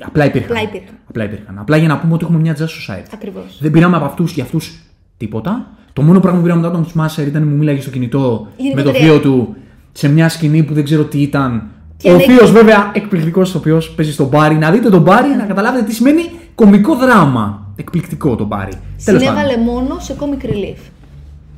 [0.00, 0.50] Απλά υπήρχαν.
[0.50, 0.94] Απλά υπήρχαν.
[1.08, 1.58] Απλά υπήρχαν.
[1.58, 3.04] Απλά για να πούμε ότι έχουμε μια Just Society.
[3.14, 3.58] Ακριβώς.
[3.60, 4.80] Δεν πήραμε από αυτούς και αυτούς
[5.16, 5.66] τίποτα.
[5.92, 8.62] Το μόνο πράγμα που πήραμε μετά τον Smasher ήταν που μου μίλαγε στο κινητό Η
[8.74, 9.56] με το γενικότερη- θείο του
[9.92, 11.68] σε μια σκηνή που δεν ξέρω τι ήταν.
[11.96, 14.54] Και ο λέει- θείος, βέβαια, εκπληκτικός ηθοποιός, παίζει στον μπάρι.
[14.54, 16.22] Να δείτε τον μπάρι, να καταλάβετε τι σημαίνει
[16.64, 17.44] κομικό δράμα.
[17.76, 18.72] Εκπληκτικό το μπάρι.
[19.04, 19.20] Τέλος πάντων.
[19.20, 20.80] Συνέβαλε μόνο σε comic relief.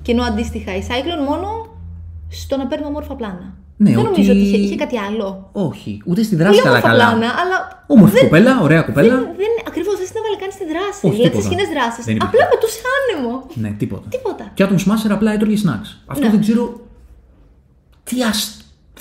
[0.03, 1.47] Και ενώ αντίστοιχα η Cyclone μόνο
[2.29, 3.47] στο να παίρνουμε όμορφα πλάνα.
[3.77, 5.49] Ναι, δεν ότι- νομίζω ότι είχε, είχε κάτι άλλο.
[5.53, 7.05] Όχι, ούτε στη Πολύ δράση καλά όμορφα καλά.
[7.09, 7.57] πλάνα, αλλά.
[7.87, 9.09] Όμορφη δεν- κοπέλα, ωραία κοπέλα.
[9.15, 11.01] Δεν, δεν, ακριβώς δεν συνέβαλε καν στη δράση.
[11.07, 11.43] Όχι, δηλαδή τίποτα.
[11.45, 12.05] στι σκηνέ δράσεις.
[12.09, 12.35] Δεν υπήρχε.
[12.35, 13.33] Απλά πετούσε άνεμο.
[13.63, 14.07] Ναι, τίποτα.
[14.17, 14.45] Τίποτα.
[14.55, 15.91] Και ο Atom Smasher απλά έτρωγε snacks.
[16.13, 16.31] Αυτό Ναι.
[16.35, 16.65] δεν ξέρω.
[18.09, 18.51] Τι αστ...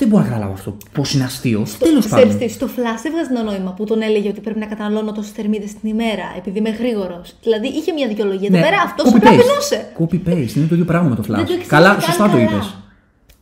[0.01, 0.77] Δεν μπορώ να καταλάβω αυτό.
[0.91, 1.65] Πώς είναι αστείο.
[1.79, 2.39] Τέλος Ξέρεις πάντων.
[2.47, 5.73] τι, στο Flash έβγαζε ένα νόημα που τον έλεγε ότι πρέπει να καταναλώνω τόσες θερμίδες
[5.73, 7.35] την ημέρα επειδή είμαι γρήγορος.
[7.43, 8.49] Δηλαδή είχε μια δικαιολογία.
[8.51, 9.39] Εδώ πέρα αυτός απλά Ναι, copy-paste.
[9.47, 9.87] πεινούσε.
[9.99, 11.41] Copy-paste, είναι το ίδιο πράγμα με το Δεν το Flash.
[11.41, 12.43] εξήγησε Καλά, καν σωστά το καλά.
[12.43, 12.75] είπες.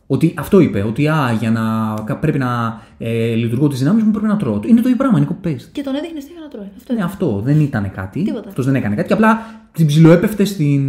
[0.06, 1.62] Ότι αυτό είπε, ότι α, για να
[2.04, 4.60] κα- πρέπει να ε, λειτουργώ τις δυνάμεις μου πρέπει να τρώω.
[4.66, 5.68] Είναι το ίδιο πράγμα, είναι copy-paste.
[5.72, 6.68] Και τον έδειχνε τι για να τρώει.
[6.76, 7.04] Αυτό Ναι, είναι.
[7.04, 8.22] αυτό δεν ήταν κάτι.
[8.22, 8.48] Τίποτα.
[8.48, 9.06] Αυτός δεν έκανε κάτι.
[9.08, 10.80] Και απλά την ψιλοέπεφτε στην,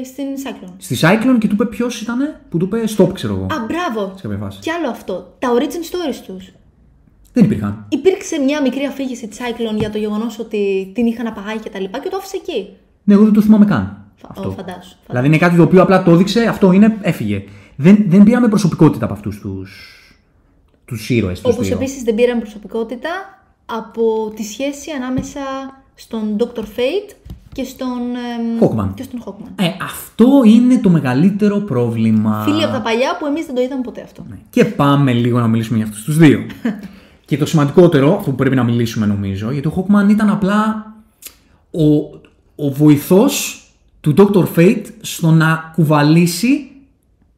[0.00, 0.72] Ε, στην Cyclone.
[0.76, 3.44] στη Cyclone και του είπε ποιος ήταν που του είπε stop, ξέρω εγώ.
[3.44, 4.12] Α, μπράβο!
[4.16, 4.58] Σε κάποια φάση.
[4.60, 5.34] Κι άλλο αυτό.
[5.38, 6.52] Τα origin stories τους.
[7.32, 7.86] Δεν υπήρχαν.
[7.88, 11.80] Υπήρξε μια μικρή αφήγηση της Cyclone για το γεγονός ότι την είχαν απαγάγει και τα
[11.80, 12.68] λοιπά και το άφησε εκεί.
[13.04, 14.04] Ναι, εγώ δεν το θυμάμαι καν.
[14.16, 14.48] Φα- αυτό.
[14.48, 17.44] ω, φαντάσου, Δηλαδή είναι κάτι το οποίο απλά το έδειξε, αυτό είναι, έφυγε.
[17.76, 19.98] Δεν, δεν πήραμε προσωπικότητα από αυτούς τους
[20.84, 21.40] τους ήρωες.
[21.40, 21.76] τους Όπως δύο.
[21.76, 23.10] επίσης δεν πήραν προσωπικότητα
[23.66, 25.40] από τη σχέση ανάμεσα
[25.94, 26.58] στον Dr.
[26.60, 27.14] Fate
[27.54, 27.88] και στον.
[27.88, 28.88] εμ, Hawkman.
[28.94, 29.64] Και στον Hawkman.
[29.64, 32.42] Ε, αυτό είναι το μεγαλύτερο πρόβλημα.
[32.44, 34.24] Φίλοι από τα παλιά που εμείς δεν το είδαμε ποτέ αυτό.
[34.28, 34.36] Ναι.
[34.50, 36.46] Και πάμε λίγο να μιλήσουμε για αυτούς τους δύο.
[37.26, 40.92] και το σημαντικότερο, αυτό που πρέπει να μιλήσουμε νομίζω, γιατί ο Hawkman ήταν απλά
[41.70, 41.84] ο,
[42.54, 43.64] ο βοηθός
[44.00, 44.44] του Dr.
[44.56, 46.70] Fate στο να κουβαλήσει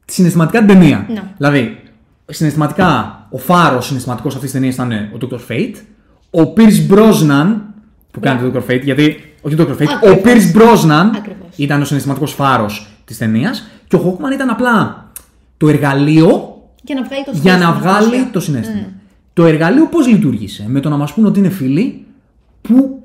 [0.05, 1.07] συναισθηματικά την ταινία.
[1.09, 1.23] Ναι.
[1.37, 1.79] Δηλαδή,
[2.27, 5.53] συναισθηματικά, ο φάρος συναισθηματικός αυτής της ταινίας ήταν ο Dr.
[5.53, 5.75] Fate,
[6.31, 7.55] ο Pierce Brosnan,
[8.11, 8.71] που κάνει το Dr.
[8.71, 9.17] Fate, γιατί.
[9.47, 9.83] Όχι το Dr.
[9.83, 10.23] Fate, ο Ακριβώς.
[10.25, 11.49] Pierce Brosnan Ακριβώς.
[11.57, 15.07] ήταν ο συναισθηματικός φάρος της ταινίας και ο Hawkman ήταν απλά
[15.57, 18.31] το εργαλείο Για να βγάλει το για συνέστημα να στην βγάλει ουσία.
[18.33, 18.87] το συνέστημα.
[19.33, 22.05] Το εργαλείο πώς λειτουργήσε, με το να μας πούνε ότι είναι φίλοι,
[22.61, 23.03] που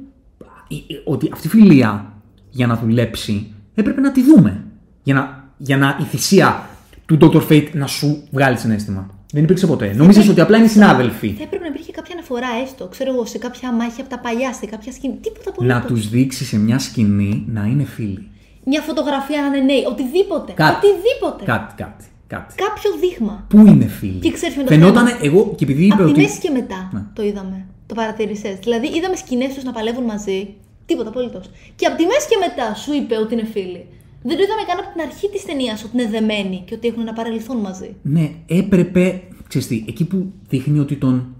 [1.05, 2.13] ότι αυτή η φιλία
[2.49, 4.63] για να δουλέψει έπρεπε να τη δούμε.
[5.03, 6.69] Για να, για να η θυσία
[7.05, 7.41] του Dr.
[7.49, 9.09] Fate να σου βγάλει συνέστημα.
[9.31, 9.93] Δεν υπήρξε ποτέ.
[9.95, 11.33] Νομίζεις ότι απλά είναι συνάδελφοι.
[11.37, 14.53] Θα έπρεπε να υπήρχε κάποια αναφορά έστω, ξέρω εγώ, σε κάποια μάχη από τα παλιά,
[14.53, 15.13] σε κάποια σκηνή.
[15.21, 15.67] Τίποτα πολύ.
[15.69, 18.27] Να τους δείξει σε μια σκηνή να είναι φίλοι.
[18.65, 20.51] Μια φωτογραφία να είναι νέοι, οτιδήποτε.
[20.51, 20.75] Κάτι.
[20.87, 21.43] Οτιδήποτε.
[21.45, 22.05] Κάτι, κάτι.
[22.27, 22.55] κάτι.
[22.65, 23.45] Κάποιο δείγμα.
[23.49, 25.19] Πού είναι φίλοι; Και ξέρεις με το Φαινόταν θέμα.
[25.21, 26.21] εγώ και επειδή είπε Από τη ότι.
[26.21, 27.01] μέση και μετά Ναι.
[27.13, 27.65] το είδαμε.
[27.85, 28.59] Το παρατήρησε.
[28.63, 30.53] Δηλαδή είδαμε σκηνές τους να παλεύουν μαζί.
[30.85, 31.45] Τίποτα απολύτως.
[31.75, 33.85] Και από τη μέση και μετά σου είπε ότι είναι φίλοι.
[34.23, 37.01] Δεν το είδαμε καν από την αρχή της ταινίας ότι είναι δεμένοι και ότι έχουν
[37.01, 37.95] ένα παρελθόν μαζί.
[38.01, 39.21] Ναι, έπρεπε.
[39.47, 41.35] Ξέρεις τι, εκεί που δείχνει ότι τον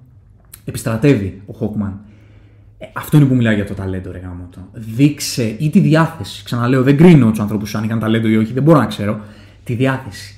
[0.65, 1.99] επιστρατεύει ο Χόκμαν.
[2.77, 4.59] Ε, αυτό είναι που μιλάω για το ταλέντο, ρε γάμο το.
[4.73, 6.43] Δείξε ή τη διάθεση.
[6.43, 9.19] Ξαναλέω, δεν κρίνω τους ανθρώπους αν είχαν ταλέντο ή όχι, δεν μπορώ να ξέρω.
[9.63, 10.35] Τη διάθεση.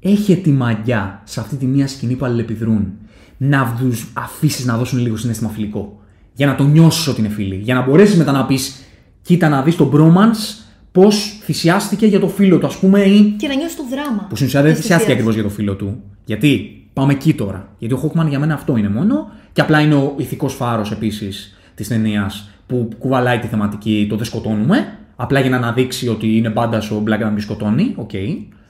[0.00, 2.92] Έχει τη μαγιά σε αυτή τη μία σκηνή που αλληλεπιδρούν
[3.36, 6.00] να τους αφήσεις να δώσουν λίγο συνέστημα φιλικό.
[6.34, 7.54] Για να το νιώσει ότι είναι φίλοι.
[7.54, 8.82] Για να μπορέσεις μετά να πεις,
[9.22, 10.61] κοίτα να δεις τον bromance
[10.92, 14.26] πώς θυσιάστηκε για το φίλο του, ας πούμε, ή Και να νιώσει το δράμα.
[14.28, 15.28] που στην ουσία δεν της θυσιάστηκε θυσίας.
[15.28, 16.00] ακριβώς για το φίλο του.
[16.24, 17.68] Γιατί; Πάμε εκεί τώρα.
[17.78, 19.30] Γιατί ο Χόκμαν για μένα αυτό είναι μόνο.
[19.52, 24.24] Και απλά είναι ο ηθικός φάρος επίσης της ταινίας που κουβαλάει τη θεματική το δεν
[24.24, 24.98] σκοτώνουμε.
[25.16, 27.92] Απλά για να αναδείξει ότι είναι μπάντα ο Μπλάκ να μην σκοτώνει.
[27.96, 28.10] Οκ.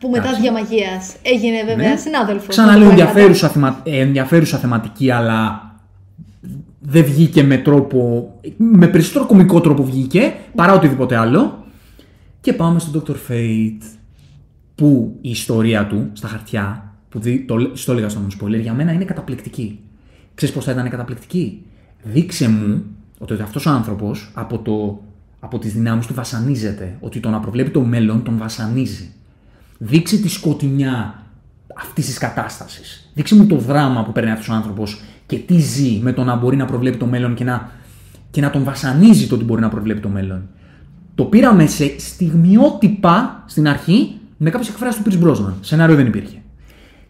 [0.00, 0.40] Που μετά Εντάξει.
[0.40, 0.88] διαμαγεία
[1.22, 1.96] έγινε βέβαια Ναι.
[1.96, 2.46] συνάδελφος.
[2.46, 3.80] Ξαναλέω ενδιαφέρουσα, θεμα...
[3.84, 5.70] ε, ενδιαφέρουσα θεματική, αλλά
[6.80, 8.30] δεν βγήκε με τρόπο.
[8.56, 11.61] με περισσότερο κωμικό τρόπο βγήκε παρά οτιδήποτε άλλο.
[12.42, 13.14] Και πάμε στον Dr.
[13.28, 13.82] Fate
[14.74, 18.72] που η ιστορία του στα χαρτιά, που δι- το, λέ- στο έλεγα στον spoiler, για
[18.72, 19.80] μένα είναι καταπληκτική.
[20.34, 21.62] Ξέρεις πώς θα ήταν καταπληκτική;
[22.02, 22.82] Δείξε μου
[23.18, 25.02] ότι αυτός ο άνθρωπος από, το,
[25.40, 26.96] από τις δυνάμεις του βασανίζεται.
[27.00, 29.12] Ότι το να προβλέπει το μέλλον τον βασανίζει.
[29.78, 31.22] Δείξε τη σκοτεινιά
[31.76, 33.10] αυτής της κατάστασης.
[33.14, 36.36] Δείξε μου το δράμα που παίρνει αυτός ο άνθρωπος και τι ζει με το να
[36.36, 37.70] μπορεί να προβλέπει το μέλλον και να,
[38.30, 40.48] και να τον βασανίζει το ότι μπορεί να προβλέπει το μέλλον.
[41.14, 45.52] Το πήραμε σε στιγμιότυπα στην αρχή με κάποιες εκφράσεις του Pierce Brosnan.
[45.60, 46.36] Σενάριο δεν υπήρχε.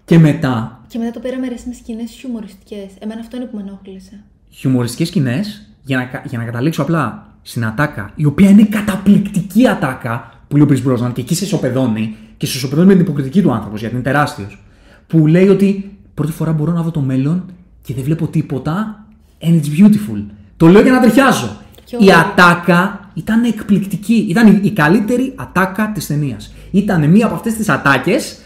[0.04, 2.86] Και μετά, Και μετά το πήραμε ρε με σκηνές χιουμοριστικές.
[2.98, 4.22] Εμένα αυτό είναι που με ενόχλησε.
[4.50, 9.68] χιουμοριστικές σκηνές για να, κα- για να καταλήξω απλά στην ατάκα, η οποία είναι καταπληκτική
[9.68, 13.02] ατάκα που λέει ο Pierce Brosnan και εκεί σε ισοπεδώνει και σε ισοπεδώνει με την
[13.02, 14.62] υποκριτική του άνθρωπος γιατί είναι τεράστιος.
[15.06, 17.44] Που λέει ότι πρώτη φορά μπορώ να δω το μέλλον
[17.82, 19.04] και δεν βλέπω τίποτα
[19.40, 20.24] and it's beautiful.
[20.56, 21.56] Το λέω για να τριχιάζω.
[21.84, 24.26] Και Η ο- ατάκα ήταν εκπληκτική.
[24.28, 26.54] Ήταν η- η καλύτερη ατάκα της ταινίας.
[26.70, 28.38] Ήταν μία από αυτές τις ατάκες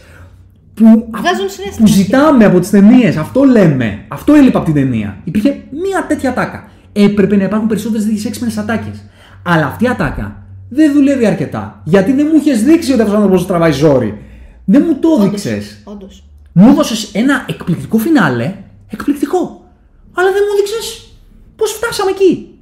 [0.73, 1.77] που, Βγάζουν συνέστημα.
[1.77, 3.17] που ζητάμε από τις ταινίες.
[3.17, 4.05] Αυτό λέμε.
[4.07, 5.17] Αυτό έλειπε από την ταινία.
[5.23, 6.69] Υπήρχε μία τέτοια ατάκα.
[6.93, 9.03] Έπρεπε να υπάρχουν περισσότερες τέτοιε έξυπνε ατάκες.
[9.43, 11.81] Αλλά αυτή η ατάκα δεν δουλεύει αρκετά.
[11.83, 14.21] Γιατί δεν μου είχες δείξει ότι αυτός ο άνθρωπος τραβάει ζόρι.
[14.65, 15.81] Δεν μου το έδειξες.
[15.83, 16.23] Όντως.
[16.53, 18.53] Μου έδωσες ένα εκπληκτικό φινάλε.
[18.89, 19.65] Εκπληκτικό.
[20.13, 21.11] Αλλά δεν μου έδειξες
[21.55, 22.56] πώς φτάσαμε εκεί.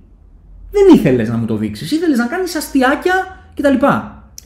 [0.76, 1.92] Δεν ήθελες να μου το δείξεις.
[1.92, 3.86] Ήθελες να κάνεις αστιάκια κτλ.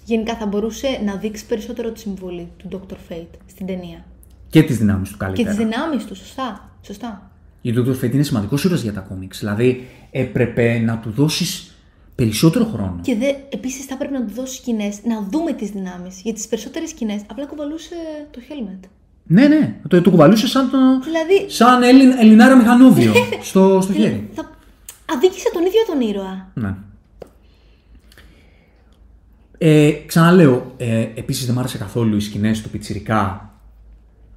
[0.05, 2.93] Γενικά θα μπορούσε να δείξει περισσότερο τη συμβολή του Dr.
[3.13, 4.05] Fate στην ταινία.
[4.49, 5.49] Και τις δυνάμεις του Και καλύτερα.
[5.49, 6.69] τις δυνάμεις του, σωστά.
[6.82, 7.32] σωστά.
[7.61, 8.05] Γιατί ο Dr.
[8.05, 9.39] Fate είναι σημαντικός ήρωας για τα κόμιξ.
[9.39, 11.73] Δηλαδή έπρεπε να του δώσεις
[12.15, 12.99] περισσότερο χρόνο.
[13.01, 16.21] Και δε, επίσης θα πρέπει να του δώσεις σκηνές να δούμε τις δυνάμεις.
[16.23, 17.95] Γιατί στι περισσότερες σκηνές απλά κουβαλούσε
[18.32, 18.88] το helmet.
[19.23, 19.75] Ναι, ναι.
[19.88, 23.13] Το, το κουβαλούσε σαν, το, Δηλαδή, σαν Έλλην, Ελληνάρα μηχανόβιο
[23.49, 24.30] στο, στο χέρι.
[24.34, 24.49] θα
[25.16, 26.51] αδίκησε τον ίδιο τον ήρωα.
[26.53, 26.76] Ναι.
[29.57, 33.49] Ε, ξαναλέω, ε, επίσης δεν μ' άρεσε καθόλου οι σκηνές του Πιτσιρικά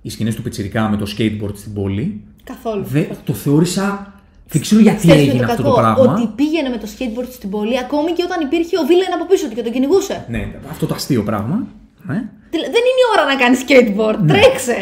[0.03, 2.20] οι σκηνές του Πιτσιρικά με το skateboard στην πόλη.
[2.45, 2.85] Καθόλου.
[2.85, 4.14] Δε, το θεώρησα.
[4.49, 6.12] Δεν ξέρω γιατί Ξέρεις ποιο έγινε είναι αυτό το κακό, πράγμα.
[6.12, 9.49] Ότι πήγαινε με το skateboard στην πόλη, ακόμη και όταν υπήρχε ο Βίλεν από πίσω
[9.49, 10.25] του και τον κυνηγούσε.
[10.29, 11.66] Ναι, αυτό το αστείο πράγμα.
[12.03, 12.25] Ναι.
[12.51, 14.27] Δηλαδή, Δεν είναι η ώρα να κάνεις skateboard.
[14.27, 14.77] Τρέξε.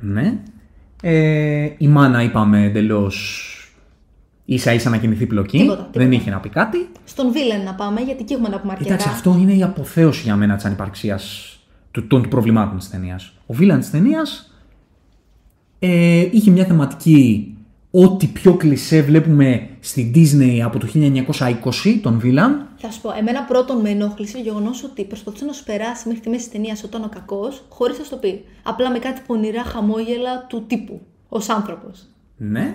[0.00, 0.38] ναι.
[1.02, 3.48] Ε, η μάνα είπαμε εντελώς
[4.44, 5.58] ίσα ίσα να κινηθεί πλοκή.
[5.58, 5.98] Τίποτα, τίποτα.
[6.00, 6.88] Δεν είχε να πει κάτι.
[7.04, 8.96] Στον Βίλεν να πάμε, γιατί εκεί έχουμε να πούμε αρκετά.
[8.96, 11.56] Κοιτάξτε, αυτό είναι η αποθέωση για μένα της ανυπαρξίας
[11.90, 13.32] του, των του προβλημάτων της ταινίας.
[13.46, 14.54] Ο Βίλαν της ταινίας
[15.78, 17.48] ε, είχε μια θεματική
[17.96, 22.68] ό,τι πιο κλισέ βλέπουμε στη Disney από το 1920, τον Βίλαν.
[22.76, 26.22] Θα σου πω, εμένα πρώτον με ενόχλησε το γεγονός ότι προσπαθούσε να σου περάσει μέχρι
[26.22, 28.44] τη μέση της ταινίας όταν ο κακός, χωρίς να σου το πει.
[28.62, 31.00] Απλά με κάτι πονηρά χαμόγελα του τύπου.
[31.28, 32.06] Ω άνθρωπος.
[32.36, 32.74] Ναι.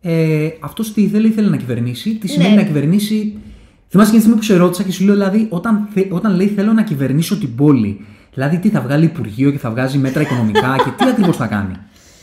[0.00, 2.14] Ε, Αυτός τι ήθελε, ήθελε να κυβερνήσει.
[2.14, 2.56] Τι σημαίνει Ναι.
[2.60, 3.38] να κυβερνήσει;
[3.88, 6.46] Θυμάσαι και τη στιγμή που σε ρώτησα και σου λέω, δηλαδή, όταν, θε- όταν λέει
[6.46, 10.76] θέλω να κυβερνήσω την πόλη, δηλαδή τι θα βγάλει Υπουργείο και θα βγάζει μέτρα οικονομικά
[10.84, 11.74] και τι ακριβώς θα κάνει;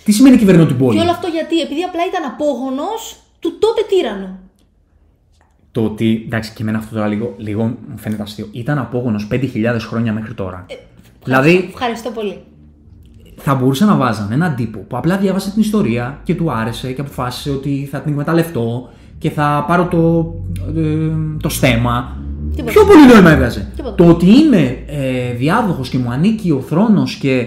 [0.04, 3.82] Τι σημαίνει κυβερνώ την πόλη; Και όλο αυτό γιατί, επειδή απλά ήταν απόγονος του τότε
[3.90, 4.40] τύρανου.
[5.72, 6.24] Το ότι.
[6.26, 8.48] Εντάξει, και εμένα αυτό τώρα λίγο, λίγο μου φαίνεται αστείο.
[8.52, 10.66] Ήταν απόγονος 5.000 χρόνια μέχρι τώρα.
[11.24, 12.38] δηλαδή, Ευχαριστώ πολύ.
[13.36, 17.02] Θα μπορούσε να βάζαν έναν τύπο που απλά διάβασε την ιστορία και του άρεσε και
[17.02, 20.34] αποφάσισε ότι θα την εκμεταλλευτώ και θα πάρω το,
[20.80, 21.10] ε,
[21.42, 22.18] το στέμα.
[22.56, 22.72] Τίποτα.
[22.72, 23.72] Πιο πολύ νόημα έβγαζε.
[23.76, 23.96] Τίποτα.
[23.96, 27.44] Το ότι είμαι ε, διάδοχος και μου ανήκει ο θρόνος και.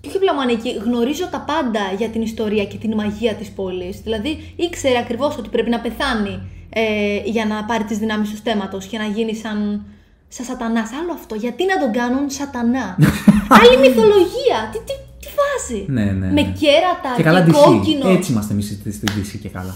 [0.00, 3.50] Και όχι απλά μου ανήκει, γνωρίζω τα πάντα για την ιστορία και την μαγεία της
[3.50, 4.00] πόλης.
[4.00, 6.82] Δηλαδή, ήξερε ακριβώς ότι πρέπει να πεθάνει ε,
[7.24, 9.84] για να πάρει τις δυνάμεις του στέματος και να γίνει σαν,
[10.28, 10.90] σαν σατανάς.
[11.00, 11.34] Άλλο αυτό.
[11.34, 12.96] Γιατί να τον κάνουν σατανά;
[13.58, 14.58] Άλλη μυθολογία.
[14.72, 15.03] Τι, τι, τι
[15.38, 15.84] φάση.
[15.88, 16.42] Ναι, ναι, Με ναι.
[16.60, 17.50] κέρατα Και και, καλά DC.
[17.52, 18.08] κόκκινο.
[18.08, 18.66] Έτσι είμαστε εμείς
[18.96, 19.74] στην DC και καλά.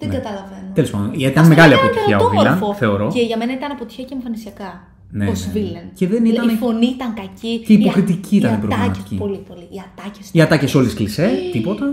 [0.00, 0.68] Δεν καταλαβαίνω.
[0.74, 2.58] Τέλος πάντων, γιατί ήταν Αυτό μεγάλη ήταν αποτυχία ο πρωτόμορφο.
[2.58, 3.06] Βίλαν, θεωρώ.
[3.14, 4.70] Και για μένα ήταν αποτυχία και εμφανισιακά.
[5.10, 5.52] Ναι, Ω ναι, ναι.
[5.52, 5.84] βίλεν.
[5.98, 7.52] Και δεν Δηλαδή, ήταν- Η φωνή ήταν κακή.
[7.66, 9.14] Και η οι α- υποκριτική ήταν οι ατάκες- προβληματική.
[9.24, 9.66] Πολύ, πολύ.
[9.74, 10.20] Οι ατάκε.
[10.32, 11.86] Οι ατάκες όλες κλεισέ, τίποτα.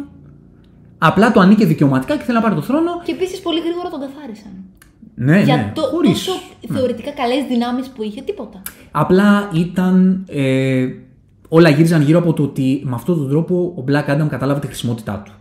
[0.97, 2.91] Απλά το ανήκε δικαιωματικά και θέλει να πάρει το θρόνο.
[3.05, 4.51] Και επίσης πολύ γρήγορα τον καθάρισαν.
[5.15, 6.11] Ναι, για ναι, το, χωρίς.
[6.25, 6.31] τόσο
[6.73, 8.61] θεωρητικά καλές δυνάμεις που είχε, τίποτα.
[8.91, 10.25] Απλά ήταν.
[10.29, 10.87] Ε,
[11.55, 14.67] όλα γύριζαν γύρω από το ότι με αυτόν τον τρόπο ο Black Adam κατάλαβε τη
[14.67, 15.31] χρησιμότητά του.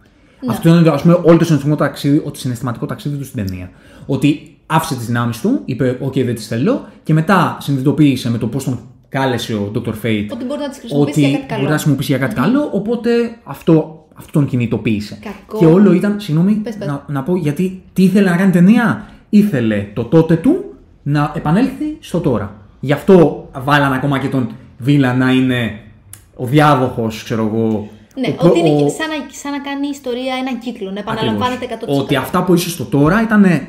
[0.47, 0.53] Ναι.
[0.53, 3.71] Αυτό είναι ας πούμε, όλο το συναισθηματικό ταξίδι, το συναισθηματικό ταξίδι του στην ταινία.
[4.07, 8.47] Ότι άφησε τις δυνάμεις του, είπε: OK, δεν τις θέλω, και μετά συνειδητοποίησε με το
[8.47, 9.79] πώς τον κάλεσε ο Dr.
[9.79, 11.63] Fate Ότι μπορεί να τις χρησιμοποιήσει ότι για κάτι μπορεί καλό.
[11.63, 13.11] να χρησιμοποιήσει για κάτι καλό, οπότε
[13.45, 15.19] αυτό, αυτό τον κινητοποίησε.
[15.23, 15.59] Κακό.
[15.59, 16.87] Και όλο ήταν, συγγνώμη, Πες, πες.
[16.87, 20.65] να, να πω γιατί τι ήθελε να κάνει ταινία; Ήθελε το τότε του
[21.03, 22.55] να επανέλθει στο τώρα.
[22.81, 24.49] Γι' αυτό βάλαν ακόμα και τον
[24.79, 25.81] Βίλα να είναι
[26.37, 27.89] ο διάδοχος, ξέρω εγώ.
[28.17, 30.59] Ναι, ο προ- ότι είναι ο- και σαν να, σαν να κάνει η ιστορία έναν
[30.59, 31.73] κύκλο, να επαναλαμβάνεται 100%.
[31.75, 31.99] Ακριβώς.
[31.99, 33.69] Ότι αυτά που είσαι στο τώρα ήταν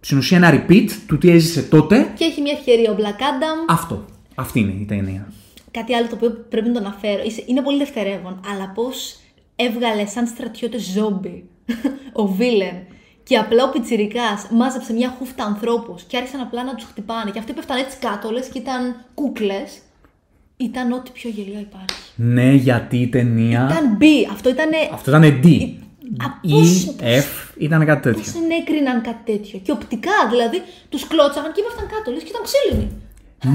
[0.00, 2.12] στην ουσία ένα repeat του τι έζησε τότε.
[2.14, 3.64] Και έχει μια ευκαιρία ο Black Adam.
[3.68, 4.04] Αυτό.
[4.34, 5.32] Αυτή είναι η ταινία.
[5.70, 7.22] Κάτι άλλο το οποίο πρέπει να το αναφέρω.
[7.24, 9.16] Είσαι- Είναι πολύ δευτερεύον, αλλά πώς
[9.56, 11.44] έβγαλε σαν στρατιώτε ζόμπι
[12.22, 12.74] ο Βίλεν
[13.22, 17.30] και απλά ο Πιτσυρικά μάζεψε μια χούφτα ανθρώπους και άρχισαν απλά να τους χτυπάνε.
[17.30, 19.78] Και αυτοί πέφταν έτσι κάτω, λε και ήταν κούκλες.
[20.60, 22.00] Ήταν ό,τι πιο γελίο υπάρχει.
[22.14, 23.68] Ναι, γιατί η ταινία.
[23.70, 24.04] Ήταν B.
[24.32, 24.68] Αυτό ήταν.
[24.92, 25.46] Αυτό ήταν D.
[26.24, 28.22] Α, E, πώς- F, ήταν κάτι τέτοιο.
[28.22, 29.58] Πώς ενέκριναν κάτι τέτοιο.
[29.62, 32.88] Και οπτικά δηλαδή τους κλώτσαγαν και πέφταν κάτω, λες και ήταν ξύλινοι.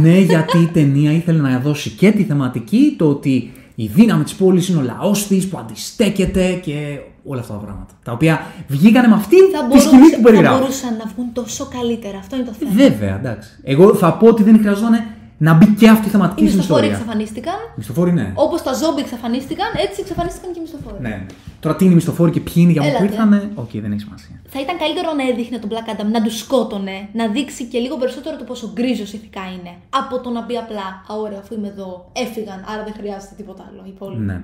[0.02, 4.34] Ναι, γιατί η ταινία ήθελε να δώσει και τη θεματική, το ότι η δύναμη της
[4.36, 7.94] πόλης είναι ο λαός της που αντιστέκεται και όλα αυτά τα πράγματα.
[8.04, 10.60] Τα οποία βγήκανε με αυτή Θα, τη σκηνή μπορούσε, που θα περιγράφω.
[10.60, 12.18] μπορούσαν να βγουν τόσο καλύτερα.
[12.18, 12.72] Αυτό είναι το θέμα.
[12.72, 13.50] Βέβαια, εντάξει.
[13.64, 15.04] Εγώ θα πω ότι δεν χρειαζόταν
[15.48, 16.98] να μπει και αυτή η Οι θεματική στην μισθοφόροι ιστορία.
[16.98, 17.58] εξαφανίστηκαν.
[17.80, 18.28] Μισθοφόροι, ναι.
[18.46, 20.98] Όπως τα ζόμπι εξαφανίστηκαν, έτσι εξαφανίστηκαν και οι μισθοφόροι.
[21.08, 21.16] ναι.
[21.64, 22.98] Τώρα τι είναι οι μισθοφόροι και ποιοι είναι για Έλατε.
[23.00, 24.36] που ήρθανε; Οκ, δεν έχει σημασία.
[24.54, 27.96] Θα ήταν καλύτερο να έδειχνε τον Black Adam να τους σκότωνε, να δείξει και λίγο
[28.02, 29.72] περισσότερο το πόσο γκρίζος ηθικά είναι.
[30.02, 31.90] Από το να πει απλά Α, ωραία, αφού είμαι εδώ,
[32.26, 33.82] έφυγαν, άρα δεν χρειάζεται τίποτα άλλο.
[33.88, 34.22] Οι υπόλοιποι.
[34.30, 34.38] Ναι.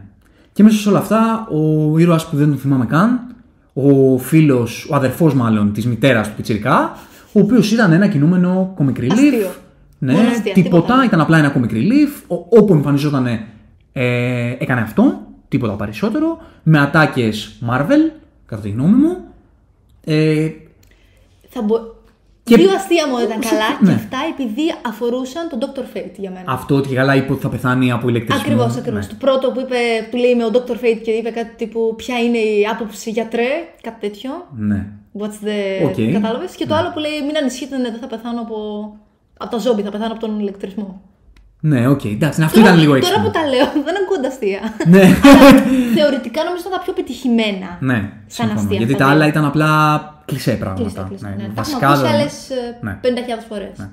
[0.53, 1.61] Και μέσα σε όλα αυτά, ο
[2.03, 3.09] ήρωας που δεν τον θυμάμαι καν,
[3.73, 6.97] ο φίλος, ο αδερφός μάλλον της μητέρας του Πιτσυρικά,
[7.33, 9.11] ο οποίος ήταν ένα κινούμενο comic relief.
[9.11, 9.49] Αστείο.
[10.03, 11.03] Ναι, Μόνο αστεία, τίποτα, τίποτα άλλο.
[11.03, 12.23] ήταν απλά ένα comic relief.
[12.27, 13.25] Ο- όπου εμφανιζόταν,
[13.93, 16.37] ε, έκανε αυτό, τίποτα περισσότερο.
[16.63, 18.11] Με ατάκες Marvel,
[18.45, 19.17] κατά τη γνώμη μου.
[20.05, 20.49] Ε,
[21.49, 21.75] Θα μπο...
[22.43, 23.87] Και- Δύο αστεία μου ήταν καλά Ναι.
[23.89, 25.97] και αυτά επειδή αφορούσαν τον Dr.
[25.97, 26.43] Fate για μένα.
[26.51, 28.41] αυτό ότι και καλά είπε ότι θα πεθάνει από ηλεκτρισμό.
[28.41, 29.05] Ακριβώς, ακριβώς.
[29.05, 29.11] Ναι.
[29.11, 29.75] Το πρώτο που είπε,
[30.11, 30.71] που λέει με ο Dr.
[30.71, 33.47] Fate και είπε κάτι τύπου Ποια είναι η άποψη γιατρέ,
[33.81, 34.31] κάτι τέτοιο.
[34.57, 34.87] ναι.
[35.19, 35.85] What's the.
[35.85, 36.13] OK.
[36.13, 36.55] Κατάλαβες.
[36.55, 38.57] Και το άλλο που λέει Μην ανησυχείτε, ναι, δεν θα πεθάνω από.
[39.41, 41.01] Από τα ζόμπι, θα πεθάνω από τον ηλεκτρισμό.
[41.63, 43.23] Ναι, οκ, εντάξει, αυτό ήταν λίγο Τώρα έξυπνο.
[43.23, 44.59] που τα λέω, δεν ακούγονται αστεία.
[44.87, 45.03] Ναι.
[45.97, 47.77] Θεωρητικά νομίζω ήταν τα πιο πετυχημένα.
[47.79, 48.59] Ναι, Σαν συμφωνώ.
[48.59, 49.13] αστεία Γιατί αυτά τα δύο.
[49.19, 49.69] άλλα ήταν απλά
[50.25, 50.81] κλισέ πράγματα.
[50.81, 51.27] Κλειστά, κλειστά.
[51.29, 51.43] Ναι, ναι.
[51.43, 52.49] Τα βασικά έχουμε ακούσει δεν- άλλες
[52.81, 52.99] Ναι.
[53.01, 53.77] 50.000 φορές.
[53.77, 53.89] Ναι.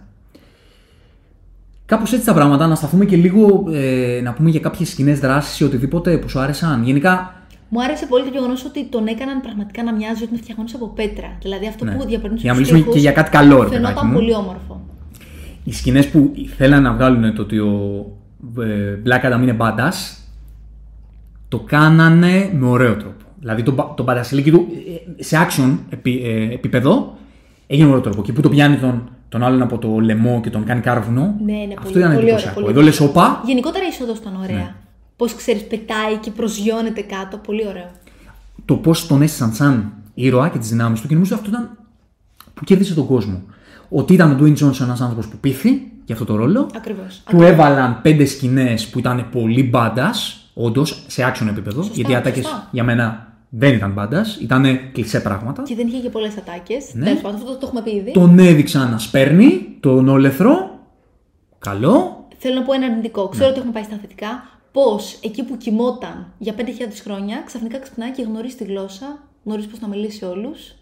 [1.87, 5.61] Κάπως έτσι τα πράγματα, να σταθούμε και λίγο ε, να πούμε για κάποιες κοινές δράσεις
[5.61, 6.83] ή οτιδήποτε που σου άρεσαν.
[6.85, 7.33] Γενικά,
[7.69, 10.87] Μου άρεσε πολύ το γεγονός ότι τον έκαναν πραγματικά να μοιάζει ότι είναι φτιαγμένος από
[10.89, 11.37] πέτρα.
[11.43, 11.93] Δηλαδή αυτό Ναι.
[11.95, 14.13] που διαπερνούσε Για να στους μιλήσουμε τοίχους και για κάτι καλό, ρε παιδάκι Φαινόταν μου.
[14.15, 14.81] πολύ όμορφο.
[15.69, 18.07] Οι σκηνές που θέλαν να βγάλουν το ότι ο
[18.61, 19.93] ε, Black Adam είναι μπάντα,
[21.49, 23.25] το κάνανε με ωραίο τρόπο.
[23.41, 24.67] Δηλαδή το, μπα- το μπαντασιλίκι του
[25.19, 27.17] ε, σε action επί, ε, επίπεδο
[27.67, 28.23] έγινε με ωραίο τρόπο.
[28.23, 31.35] Και που το πιάνει τον, τον άλλον από το λαιμό και τον κάνει κάρβουνο.
[31.45, 32.61] Ναι, ναι, αυτό πολύ, ήταν πολύ εντυπωσιακό.
[32.61, 34.57] ωραίο, Εδώ πολύ λε, όπα, Γενικότερα η είσοδος ήταν ωραία.
[34.57, 34.75] Ναι.
[35.17, 37.37] Πώς ξέρεις, πετάει και προσγειώνεται κάτω.
[37.37, 37.91] Πολύ ωραίο.
[38.65, 41.71] το πώς τον έστησαν σαν ήρωα και τις δυνάμεις του και νομίζω αυτό ήταν
[42.55, 43.43] που κέρδισε τον κόσμο.
[43.89, 46.71] Ότι ήταν ο Dwayne Johnson ένας άνθρωπος που πήθη για αυτό το ρόλο.
[46.77, 47.23] Ακριβώς.
[47.31, 50.15] Του έβαλαν πέντε σκηνές που ήταν πολύ μπάντα,
[50.55, 51.83] όντως σε action επίπεδο.
[51.83, 52.69] Σωστά, γιατί οι ατάκε σωστά.
[52.71, 55.63] για μένα δεν ήταν μπάντα, ήταν κλισέ πράγματα.
[55.63, 56.95] Και δεν είχε και πολλές ατάκες.
[56.95, 57.05] Ναι.
[57.05, 58.13] Τέλος πάντων, αυτό το, το έχουμε πει ήδη.
[58.13, 60.79] Τον έδειξαν να σπέρνει, τον όλεθρο.
[61.59, 62.27] Καλό.
[62.39, 63.23] Θέλω να πω ένα αρνητικό.
[63.23, 63.29] Ναι.
[63.31, 64.49] Ξέρω ότι έχουμε πάει στα θετικά.
[64.73, 66.63] Πώς εκεί που κοιμόταν για 5.000
[67.03, 70.75] χρόνια, ξαφνικά ξυπνάει και γνωρίζει τη γλώσσα, γνωρίζει πώς να μιλήσει σε όλους.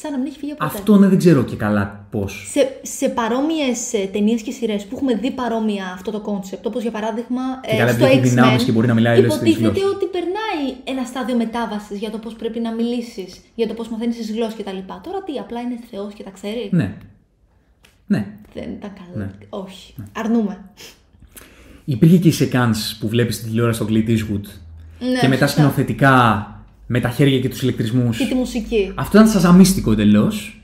[0.00, 0.78] Σαν να μην έχει φύγει από ποτέ.
[0.78, 2.46] Αυτό ναι, δεν ξέρω και καλά πώς.
[2.50, 3.78] Σε, σε παρόμοιες
[4.12, 7.92] ταινίες και σειρές που έχουμε δει παρόμοια αυτό το κόνσεπτ, όπως για παράδειγμα Και καλά,
[7.92, 9.94] στο επειδή έχει X-Men, δυνάμεις και μπορεί να μιλάει όλες τις υποτίθεται γλώσσες.
[9.94, 14.16] ότι περνάει ένα στάδιο μετάβασης για το πώς πρέπει να μιλήσεις, για το πώς μαθαίνεις
[14.16, 14.78] τις γλώσσες κτλ.
[14.86, 16.94] Τώρα τι, απλά είναι Θεός και τα ξέρει; Ναι.
[18.06, 18.26] Ναι.
[18.54, 19.30] Δεν ήταν καλό.
[19.48, 19.94] Όχι.
[20.12, 20.64] Αρνούμε.
[21.84, 24.46] Υπήρχε και η σεκάνς που βλέπεις στην τηλεόραση στον Clint Eastwood.
[24.98, 25.48] Ναι, και μετά σωστά.
[25.48, 26.50] σκηνοθετικά
[26.86, 28.18] με τα χέρια και τους ηλεκτρισμούς.
[28.18, 28.92] Και τη μουσική.
[28.94, 30.60] Αυτό ήταν σαζαμίστικο εντελώς.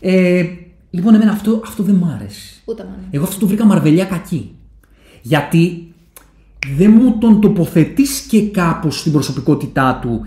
[0.00, 0.44] Ε,
[0.90, 2.54] λοιπόν, εμένα αυτό, αυτό δεν μ' άρεσε.
[2.64, 3.04] Ούτε μάνα.
[3.10, 4.54] Εγώ αυτό το βρήκα μαρβελιά κακή.
[5.22, 5.92] Γιατί
[6.76, 10.26] δεν μου τον τοποθετήσει και κάπως στην προσωπικότητά του.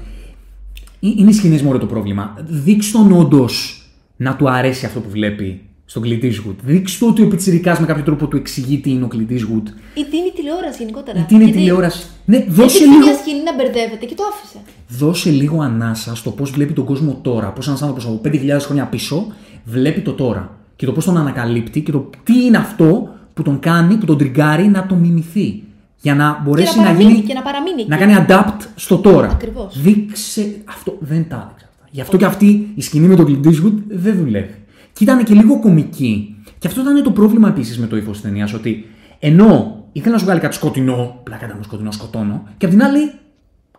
[0.99, 2.35] Ε, Είναι οι σκηνές μου ωραίο το πρόβλημα.
[2.47, 3.81] Δείξ' τον όντως
[4.17, 6.55] να του αρέσει αυτό που βλέπει στον Clint Eastwood.
[6.63, 9.67] Δείξ' του ότι ο Πιτσιρικάς με κάποιο τρόπο του εξηγεί τι είναι ο Clint Eastwood.
[9.93, 11.19] Ή τι είναι η τηλεόραση γενικότερα.
[11.19, 12.05] Ή τι είναι Γιατί τηλεόραση.
[12.25, 14.57] Ναι, δώσε Έχει λίγο, μια σκηνή να μπερδεύεται και το άφησε.
[14.89, 17.47] δώσε λίγο ανάσα στο πώς βλέπει τον κόσμο τώρα.
[17.51, 19.27] Πώς ένας άνθρωπος από 5.000 χρόνια πίσω
[19.65, 20.57] βλέπει το τώρα.
[20.75, 24.17] Και το πώς τον ανακαλύπτει και το τι είναι αυτό που τον κάνει, που τον
[24.17, 25.63] τριγκάρει να το μιμηθεί.
[26.01, 27.13] Για να μπορέσει και να να, παραμείνει.
[27.13, 27.27] γίνει.
[27.27, 27.85] Και να παραμείνει.
[27.87, 28.05] να εκεί.
[28.05, 29.29] κάνει adapt στο τώρα.
[29.29, 29.81] Ακριβώς.
[29.81, 30.97] Δείξε αυτό.
[30.99, 31.87] Δεν τα έδειξε αυτά.
[31.91, 34.55] Γι' αυτό και αυτή η σκηνή με τον Clint Eastwood δεν δουλεύει.
[34.97, 36.35] Και ήταν και λίγο κομική.
[36.59, 38.53] Και αυτό ήταν το πρόβλημα επίσης με το ύφος της ταινίας.
[38.53, 38.85] Ότι
[39.19, 43.11] ενώ ήθελε να σου βγάλει κάτι σκοτεινό, πλάκα μου σκοτεινό, σκοτώνω, και απ' την άλλη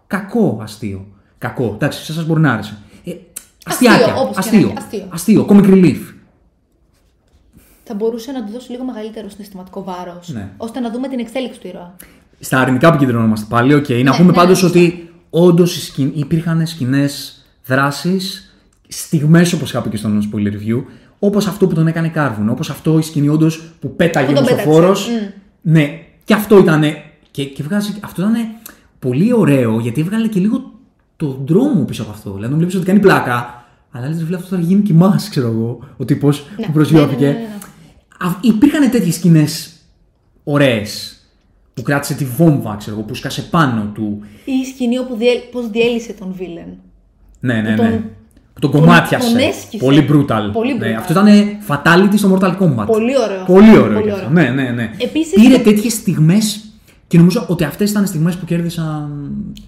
[0.07, 1.07] κακό αστείο.
[1.39, 1.73] Κακό.
[1.75, 2.77] Εντάξει, σε εσάς μπορεί να άρεσε.
[3.05, 3.13] Ε,
[3.65, 4.15] αστειάκια.
[4.15, 4.69] όπως και να αστείο.
[4.69, 5.07] έχει, αστείο.
[5.11, 5.47] αστείο.
[5.49, 5.99] Comic relief.
[7.85, 10.29] Θα μπορούσε να του δώσει λίγο μεγαλύτερο συναισθηματικό βάρος.
[10.29, 10.49] Ναι.
[10.57, 11.97] ώστε να δούμε την εξέλιξη του ήρωα.
[12.41, 13.89] Στα αρνητικά επικεντρωνόμαστε πάλι, οκ.
[13.89, 14.79] να Ναι, πούμε ναι, πάντως ναι, σωστά.
[14.79, 18.21] ότι όντως υπήρχαν σκηνές δράσει,
[18.89, 20.83] στιγμές όπως είχα πει και στο spoiler review,
[21.19, 24.35] όπως αυτό που τον έκανε κάρβουνο, όπως αυτό η σκηνή όντως που πέταγε Που ο
[24.35, 24.67] τον πέταξε.
[24.67, 25.09] μισοφόρος.
[25.09, 25.73] Μμ.
[25.73, 26.83] Ναι, και αυτό ήταν.
[27.31, 28.35] Και, και βγάζει, αυτό ήταν
[28.99, 30.73] πολύ ωραίο γιατί έβγαλε και λίγο
[31.17, 32.31] τον δρόμο πίσω από αυτό.
[32.33, 36.05] Δηλαδή, τον βλέπει ότι κάνει πλάκα, αλλά λε, αυτό θα γίνει κοιμά, ξέρω εγώ, ο
[36.05, 37.27] τύπος Ναι, που προσγειώθηκε.
[37.27, 37.45] ναι, ναι, ναι,
[38.21, 38.29] ναι.
[38.31, 39.73] Α, Υπήρχαν τέτοιες σκηνές
[40.45, 41.13] ωραίες.
[41.75, 44.21] Που κράτησε τη βόμβα, ξέρω εγώ, που σκάσε πάνω του.
[44.45, 45.39] Ή η σκηνή όπου διέλ...
[45.53, 46.67] πώς διέλυσε τον Βίλεν.
[47.41, 47.89] Ναι, ναι, Που ναι.
[47.91, 48.09] τον- Που
[48.61, 49.29] τον τον- κομμάτιασε.
[49.31, 49.85] τον έσκησε.
[49.85, 50.51] Πολύ brutal.
[50.53, 50.99] Πολύ Ναι, brutal.
[50.99, 51.27] αυτό ήταν
[51.69, 52.87] fatality στο Mortal Kombat.
[52.87, 53.45] Πολύ ωραίο.
[53.47, 53.83] Πολύ ωραίο.
[53.85, 54.15] Πολύ και ωραίο.
[54.15, 54.31] αυτό.
[54.31, 54.91] Ναι, ναι, ναι.
[54.99, 56.63] Επίσης- Πήρε τέτοιες στιγμές
[57.07, 59.11] και νομίζω ότι αυτές ήταν στιγμές που κέρδισαν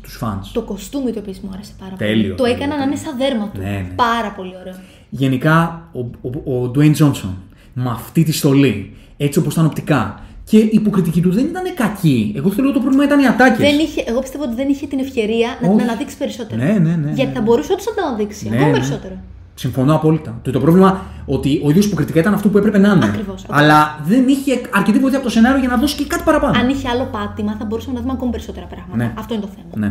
[0.02, 0.42] τους φαν.
[0.52, 2.28] Το κοστούμι του επίση μου άρεσε πάρα Τέλειο, πολύ.
[2.34, 3.08] Το τέλειο, έκανα να είναι τέλειο.
[3.10, 3.58] σαν δέρμα του.
[3.60, 3.86] Ναι, ναι.
[3.96, 4.74] Πάρα πολύ ωραίο.
[5.10, 7.34] Γενικά, ο, ο, ο Dwayne Johnson
[7.72, 10.20] με αυτή τη στολή, έτσι όπως ήταν οπτικά
[10.50, 12.32] και η υποκριτική τους δεν ήταν κακή.
[12.36, 13.58] Εγώ θεωρώ ότι το πρόβλημα ήταν οι ατάκες.
[13.58, 15.76] Δεν είχε, εγώ πιστεύω ότι δεν είχε την ευκαιρία να Όχι.
[15.76, 16.62] την αναδείξει περισσότερο.
[16.64, 17.10] Ναι, ναι, ναι.
[17.18, 17.36] Γιατί ναι.
[17.36, 18.76] θα μπορούσε όντω να την αναδείξει Ναι, ακόμα ναι.
[18.78, 19.14] περισσότερο.
[19.54, 20.40] Συμφωνώ απόλυτα.
[20.42, 23.04] Το, το πρόβλημα ότι ο ίδιος υποκριτικά ήταν αυτό που έπρεπε να είναι.
[23.04, 26.58] Ακριβώς, Αλλά δεν είχε αρκετή βοήθεια από το σενάριο για να δώσει και κάτι παραπάνω.
[26.60, 28.96] Αν είχε άλλο πάτημα, θα μπορούσαμε να δούμε ακόμα περισσότερα πράγματα.
[28.96, 29.12] Ναι.
[29.18, 29.86] Αυτό είναι το θέμα.
[29.86, 29.90] Ναι.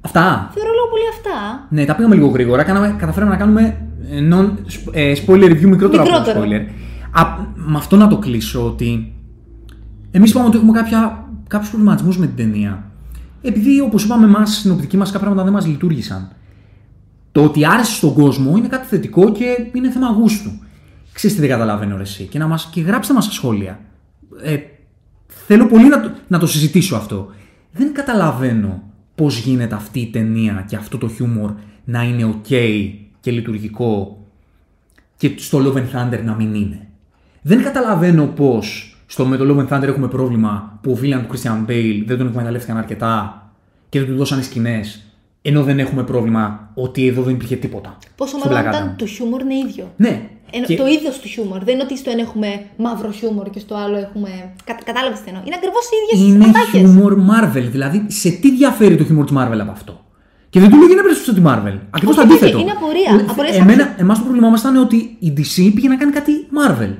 [0.00, 0.50] Αυτά.
[0.54, 1.66] Θεωρώ λίγο πολύ αυτά.
[1.68, 2.62] Ναι, τα πήγαμε λίγο γρήγορα.
[2.62, 3.62] Κάναμε, καταφέραμε να κάνουμε
[4.10, 4.46] ε, non,
[4.92, 6.40] ε, spoiler review μικρότερο, από το Μικρότερο.
[6.44, 6.62] spoiler.
[7.10, 7.22] Α,
[7.54, 9.12] με αυτό να το κλείσω ότι
[10.10, 10.72] εμείς είπαμε ότι έχουμε
[11.46, 12.84] κάποιους προβληματισμούς με την ταινία.
[13.42, 16.32] Επειδή, όπως είπαμε, εμά στην οπτική μας κάποια πράγματα δεν μας λειτουργήσαν.
[17.32, 20.50] Το ότι άρεσε στον κόσμο είναι κάτι θετικό και είναι θέμα γούστου.
[21.12, 22.24] Ξέρεις τι δεν καταλαβαίνω ρε εσύ.
[22.24, 23.80] Και, να μας, και γράψτε μας στα σχόλια.
[24.42, 24.56] Ε,
[25.26, 27.30] θέλω πολύ να το, να το συζητήσω αυτό.
[27.72, 28.82] Δεν καταλαβαίνω
[29.14, 31.52] πώς γίνεται αυτή η ταινία και αυτό το χιούμορ
[31.84, 32.90] να είναι ok
[33.20, 34.24] και λειτουργικό
[35.16, 36.88] και στο Love and Thunder να μην είναι.
[37.42, 41.34] Δεν καταλαβαίνω πώς στο με το Love and Thunder έχουμε πρόβλημα που ο βίλαν του
[41.38, 43.42] Christian Bale δεν τον εκμεταλλεύτηκαν αρκετά
[43.88, 45.04] και δεν του δώσανε σκηνές,
[45.42, 47.96] ενώ δεν έχουμε πρόβλημα ότι εδώ δεν υπήρχε τίποτα.
[48.16, 48.74] Πόσο στο μάλλον Black Adam.
[48.74, 49.92] όταν το χιούμορ είναι ίδιο.
[49.96, 51.64] Ναι, Ενώ Και- Το είδο του χιούμορ.
[51.64, 54.28] Δεν είναι ότι στο ένα έχουμε μαύρο χιούμορ και στο άλλο έχουμε.
[54.64, 54.74] Κα...
[54.84, 55.42] Κατάλαβες τι εννοώ.
[55.46, 56.68] Είναι ακριβώς οι ίδιες Είναι ατάκες.
[56.70, 57.66] χιούμορ Marvel.
[57.70, 60.04] Δηλαδή, σε τι διαφέρει το χιούμορ της Marvel από αυτό;
[60.50, 61.76] Και δεν του λέγει να περίπτωση τη Marvel.
[61.90, 62.58] Ακριβώς το Όχι, όχι, αντίθετο.
[62.58, 63.10] είναι απορία.
[63.20, 66.32] Ε, Απορία Εμένα, εμάς το πρόβλημά μας ήταν ότι η DC πήγε να κάνει κάτι
[66.58, 66.92] Marvel.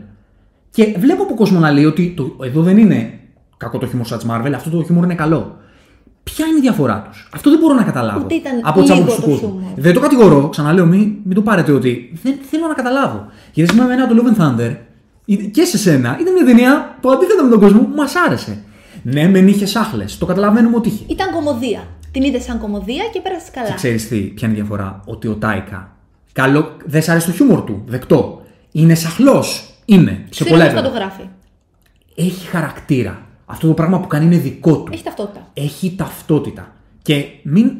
[0.70, 3.18] Και βλέπω από κόσμος να λέει ότι το, εδώ δεν είναι
[3.56, 5.58] κακό το χιούμορ σαν της Marvel, αυτό το χιούμορ είναι καλό.
[6.22, 8.20] Ποια είναι η διαφορά τους; Αυτό δεν μπορώ να καταλάβω.
[8.24, 9.48] Ούτε ήταν από τις λίγο άποψεις του το κόσμου.
[9.50, 9.72] χιούμορ.
[9.76, 12.12] Δεν το κατηγορώ, ξαναλέω, μην, μην το πάρετε ότι.
[12.22, 13.26] Δεν θέλω να καταλάβω.
[13.52, 14.76] Γιατί σήμερα εμένα το Love and Thunder
[15.24, 18.62] ή- και σε σένα ήταν μια ταινία που αντίθετα με τον κόσμο μας άρεσε.
[19.02, 20.18] Ναι, μεν είχε σάχλες.
[20.18, 21.04] Το καταλαβαίνουμε ότι είχε.
[21.06, 21.80] Ήταν κομμωδία.
[22.12, 23.66] Την είδες σαν κομμωδία και πέρασες καλά.
[23.68, 25.96] Και ξέρεις τι, ποια είναι η διαφορά; Ότι ο Τάικα.
[26.32, 27.82] Καλό, δεν σ' αρέσει το χιούμορ του.
[27.86, 28.42] Δεκτό.
[28.72, 29.69] Είναι σαχλός.
[29.94, 30.10] Είναι.
[30.10, 31.04] Σε Ξέρει πολλά πώς θα το επίπεδα.
[31.04, 31.28] γράφει.
[32.14, 33.26] Έχει χαρακτήρα.
[33.46, 34.92] Αυτό το πράγμα που κάνει είναι δικό του.
[34.92, 35.50] Έχει ταυτότητα.
[35.54, 36.72] Έχει ταυτότητα.
[37.02, 37.70] Και μην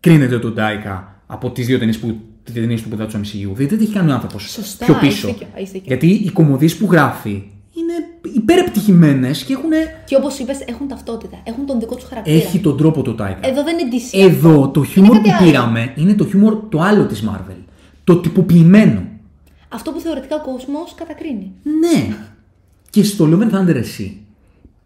[0.00, 2.16] κρίνετε τον Τάικα από τις δύο ταινίες που.
[2.42, 3.50] Τις ταινίες του πεδίου τους MCU.
[3.54, 5.26] Δείτε τι έχει κάνει ο άνθρωπος Σωστά, πιο έχεις πίσω.
[5.26, 5.86] δίκιο, έχεις δίκιο.
[5.86, 7.30] Γιατί οι κομμωδίες που γράφει
[7.76, 7.92] είναι
[8.34, 9.70] υπερεπτυχημένες και έχουν.
[10.04, 11.36] Και όπως είπες, έχουν ταυτότητα.
[11.44, 12.36] Έχουν τον δικό τους χαρακτήρα.
[12.36, 13.48] Έχει τον τρόπο του Τάικα.
[13.48, 14.18] Εδώ δεν είναι DC.
[14.30, 15.46] Εδώ το χιούμορ κάτι που άλλο.
[15.46, 17.56] πήραμε είναι το χιούμορ το άλλο της Marvel.
[18.04, 19.02] Το τυποποιημένο.
[19.74, 21.52] Αυτό που θεωρητικά ο κόσμος κατακρίνει.
[21.62, 22.16] Ναι.
[22.90, 24.20] Και στο Love and Thunder εσύ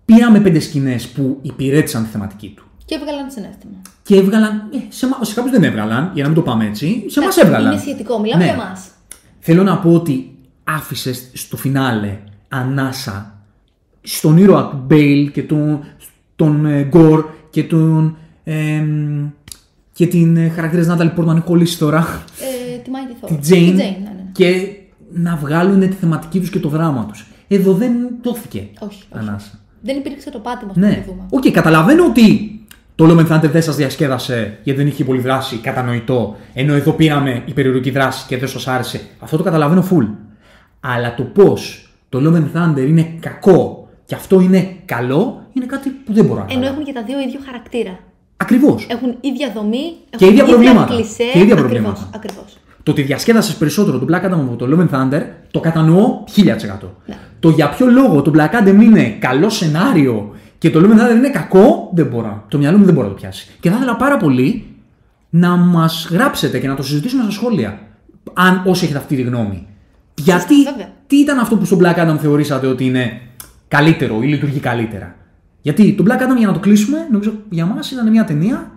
[0.04, 2.62] πήραμε πέντε σκηνές που υπηρέτησαν τη θεματική του.
[2.84, 3.72] Και έβγαλαν συνέστημα.
[4.02, 4.68] Και έβγαλαν.
[4.74, 6.86] Ε, σε, μα- σε κάποιους δεν έβγαλαν, για να μην το πάμε έτσι.
[7.06, 7.72] Σε εμάς Εντάξει, έβγαλαν.
[7.72, 8.50] Είναι σχετικό, μιλάμε Ναι.
[8.52, 8.88] για εμάς.
[9.38, 10.34] Θέλω να πω ότι
[10.64, 12.18] άφησες στο φινάλε
[12.48, 13.34] ανάσα
[14.00, 15.84] στον ήρωα του Μπέιλ και τον,
[16.36, 18.16] τον ε, Γκορ και τον.
[18.44, 19.28] εμ,
[19.92, 22.24] και την ε, χαρακτήρα της Νάταλι Πόρτμαν κολλήσει τώρα.
[22.40, 23.28] Ε, τη Mighty Thor.
[23.28, 24.24] τη Τζέιν Τη Jane, ναι, ναι.
[24.32, 24.76] και
[25.12, 27.26] να βγάλουν τη θεματική τους και το δράμα τους.
[27.48, 27.92] Εδώ δεν
[28.22, 29.04] δόθηκε Όχι, όχι.
[29.10, 29.50] ανάσα.
[29.82, 30.88] Δεν υπήρξε το πάτημα στο Ναι.
[30.88, 31.22] να το δούμε.
[31.30, 32.52] Οκ, καταλαβαίνω ότι
[32.94, 36.92] το Love and Thunder δεν σας διασκέδασε γιατί δεν είχε πολύ δράση, κατανοητό, ενώ εδώ
[36.92, 39.00] πήραμε υπερηρωτική δράση και δεν σας άρεσε.
[39.20, 40.06] Αυτό το καταλαβαίνω full.
[40.80, 45.88] Αλλά το πώς το Love and Thunder είναι κακό και αυτό είναι καλό, είναι κάτι
[45.88, 46.72] που δεν μπορώ να Ενώ καταλάβω.
[46.72, 47.98] έχουν και τα δύο ίδιο χαρακτήρα.
[48.36, 48.86] Ακριβώς.
[48.90, 50.94] Έχουν ίδια δομή, Και έχουν ίδια προβλήματα.
[50.94, 52.10] Κλισέ, Και ίδια ακριβώς, προβλήματα.
[52.14, 52.58] Ακριβώς.
[52.88, 56.44] Το ότι διασκέδασες περισσότερο τον Black Adam από το Love and Thunder το κατανοώ 1000%.
[57.06, 57.16] Ναι.
[57.40, 61.16] Το για ποιο λόγο το Black Adam είναι καλό σενάριο και το Love and Thunder
[61.16, 62.44] είναι κακό, δεν μπορώ.
[62.48, 63.48] Το μυαλό μου δεν μπορεί να το πιάσει.
[63.60, 64.66] Και θα ήθελα πάρα πολύ
[65.30, 67.78] να μας γράψετε και να το συζητήσουμε στα σχόλια.
[68.32, 69.66] Αν όσοι έχετε αυτή τη γνώμη.
[70.14, 70.88] Γιατί, βέβαια.
[71.06, 73.20] τι ήταν αυτό που στο Black Adam θεωρήσατε ότι είναι
[73.68, 75.16] καλύτερο ή λειτουργεί καλύτερα;
[75.60, 78.70] Γιατί το Black Adam για να το κλείσουμε, νομίζω για μας ήταν μια ταινία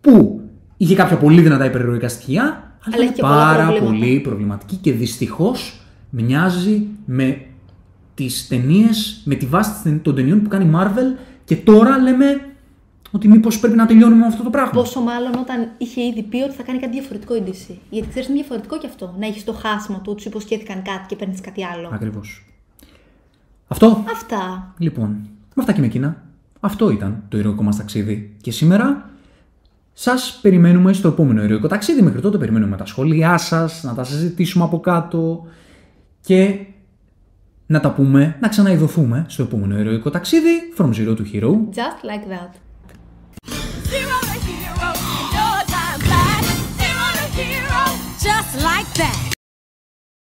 [0.00, 0.40] που
[0.76, 3.90] είχε κάποια πολύ δυνατά υπερηρωικά στοιχεία, αλλά, Αλλά ήταν είχε και πολλά πάρα προβλήματα.
[3.90, 5.80] πολύ προβληματική και δυστυχώς
[6.10, 7.46] μοιάζει με
[8.14, 12.40] τις ταινίες, με τη βάση των ταινιών που κάνει η Marvel και τώρα λέμε
[13.10, 14.70] ότι μήπως πρέπει να τελειώνουμε με αυτό το πράγμα.
[14.70, 17.74] Πόσο μάλλον όταν είχε ήδη πει ότι θα κάνει κάτι διαφορετικό η DC.
[17.90, 19.14] Γιατί ξέρεις, είναι διαφορετικό κι αυτό.
[19.18, 21.90] Να έχεις το χάσμα του, του υποσχέθηκαν κάτι και παίρνεις κάτι άλλο.
[21.92, 22.44] Ακριβώς.
[23.68, 24.04] Αυτό.
[24.12, 24.74] Αυτά.
[24.78, 25.08] Λοιπόν,
[25.54, 26.22] με αυτά και με εκείνα.
[26.60, 28.36] Αυτό ήταν το ηρωικό μας ταξίδι.
[28.40, 29.10] Και σήμερα
[29.98, 32.02] σας περιμένουμε στο επόμενο ηρωικό ταξίδι.
[32.02, 35.46] Μέχρι τότε περιμένουμε τα σχόλιά σας, να τα συζητήσουμε από κάτω
[36.20, 36.58] και
[37.66, 40.72] να τα πούμε, να ξαναειδωθούμε στο επόμενο ηρωικό ταξίδι.
[40.78, 41.50] From Zero to Hero.
[41.74, 42.50] Just like that.
[48.26, 49.25] Just like that.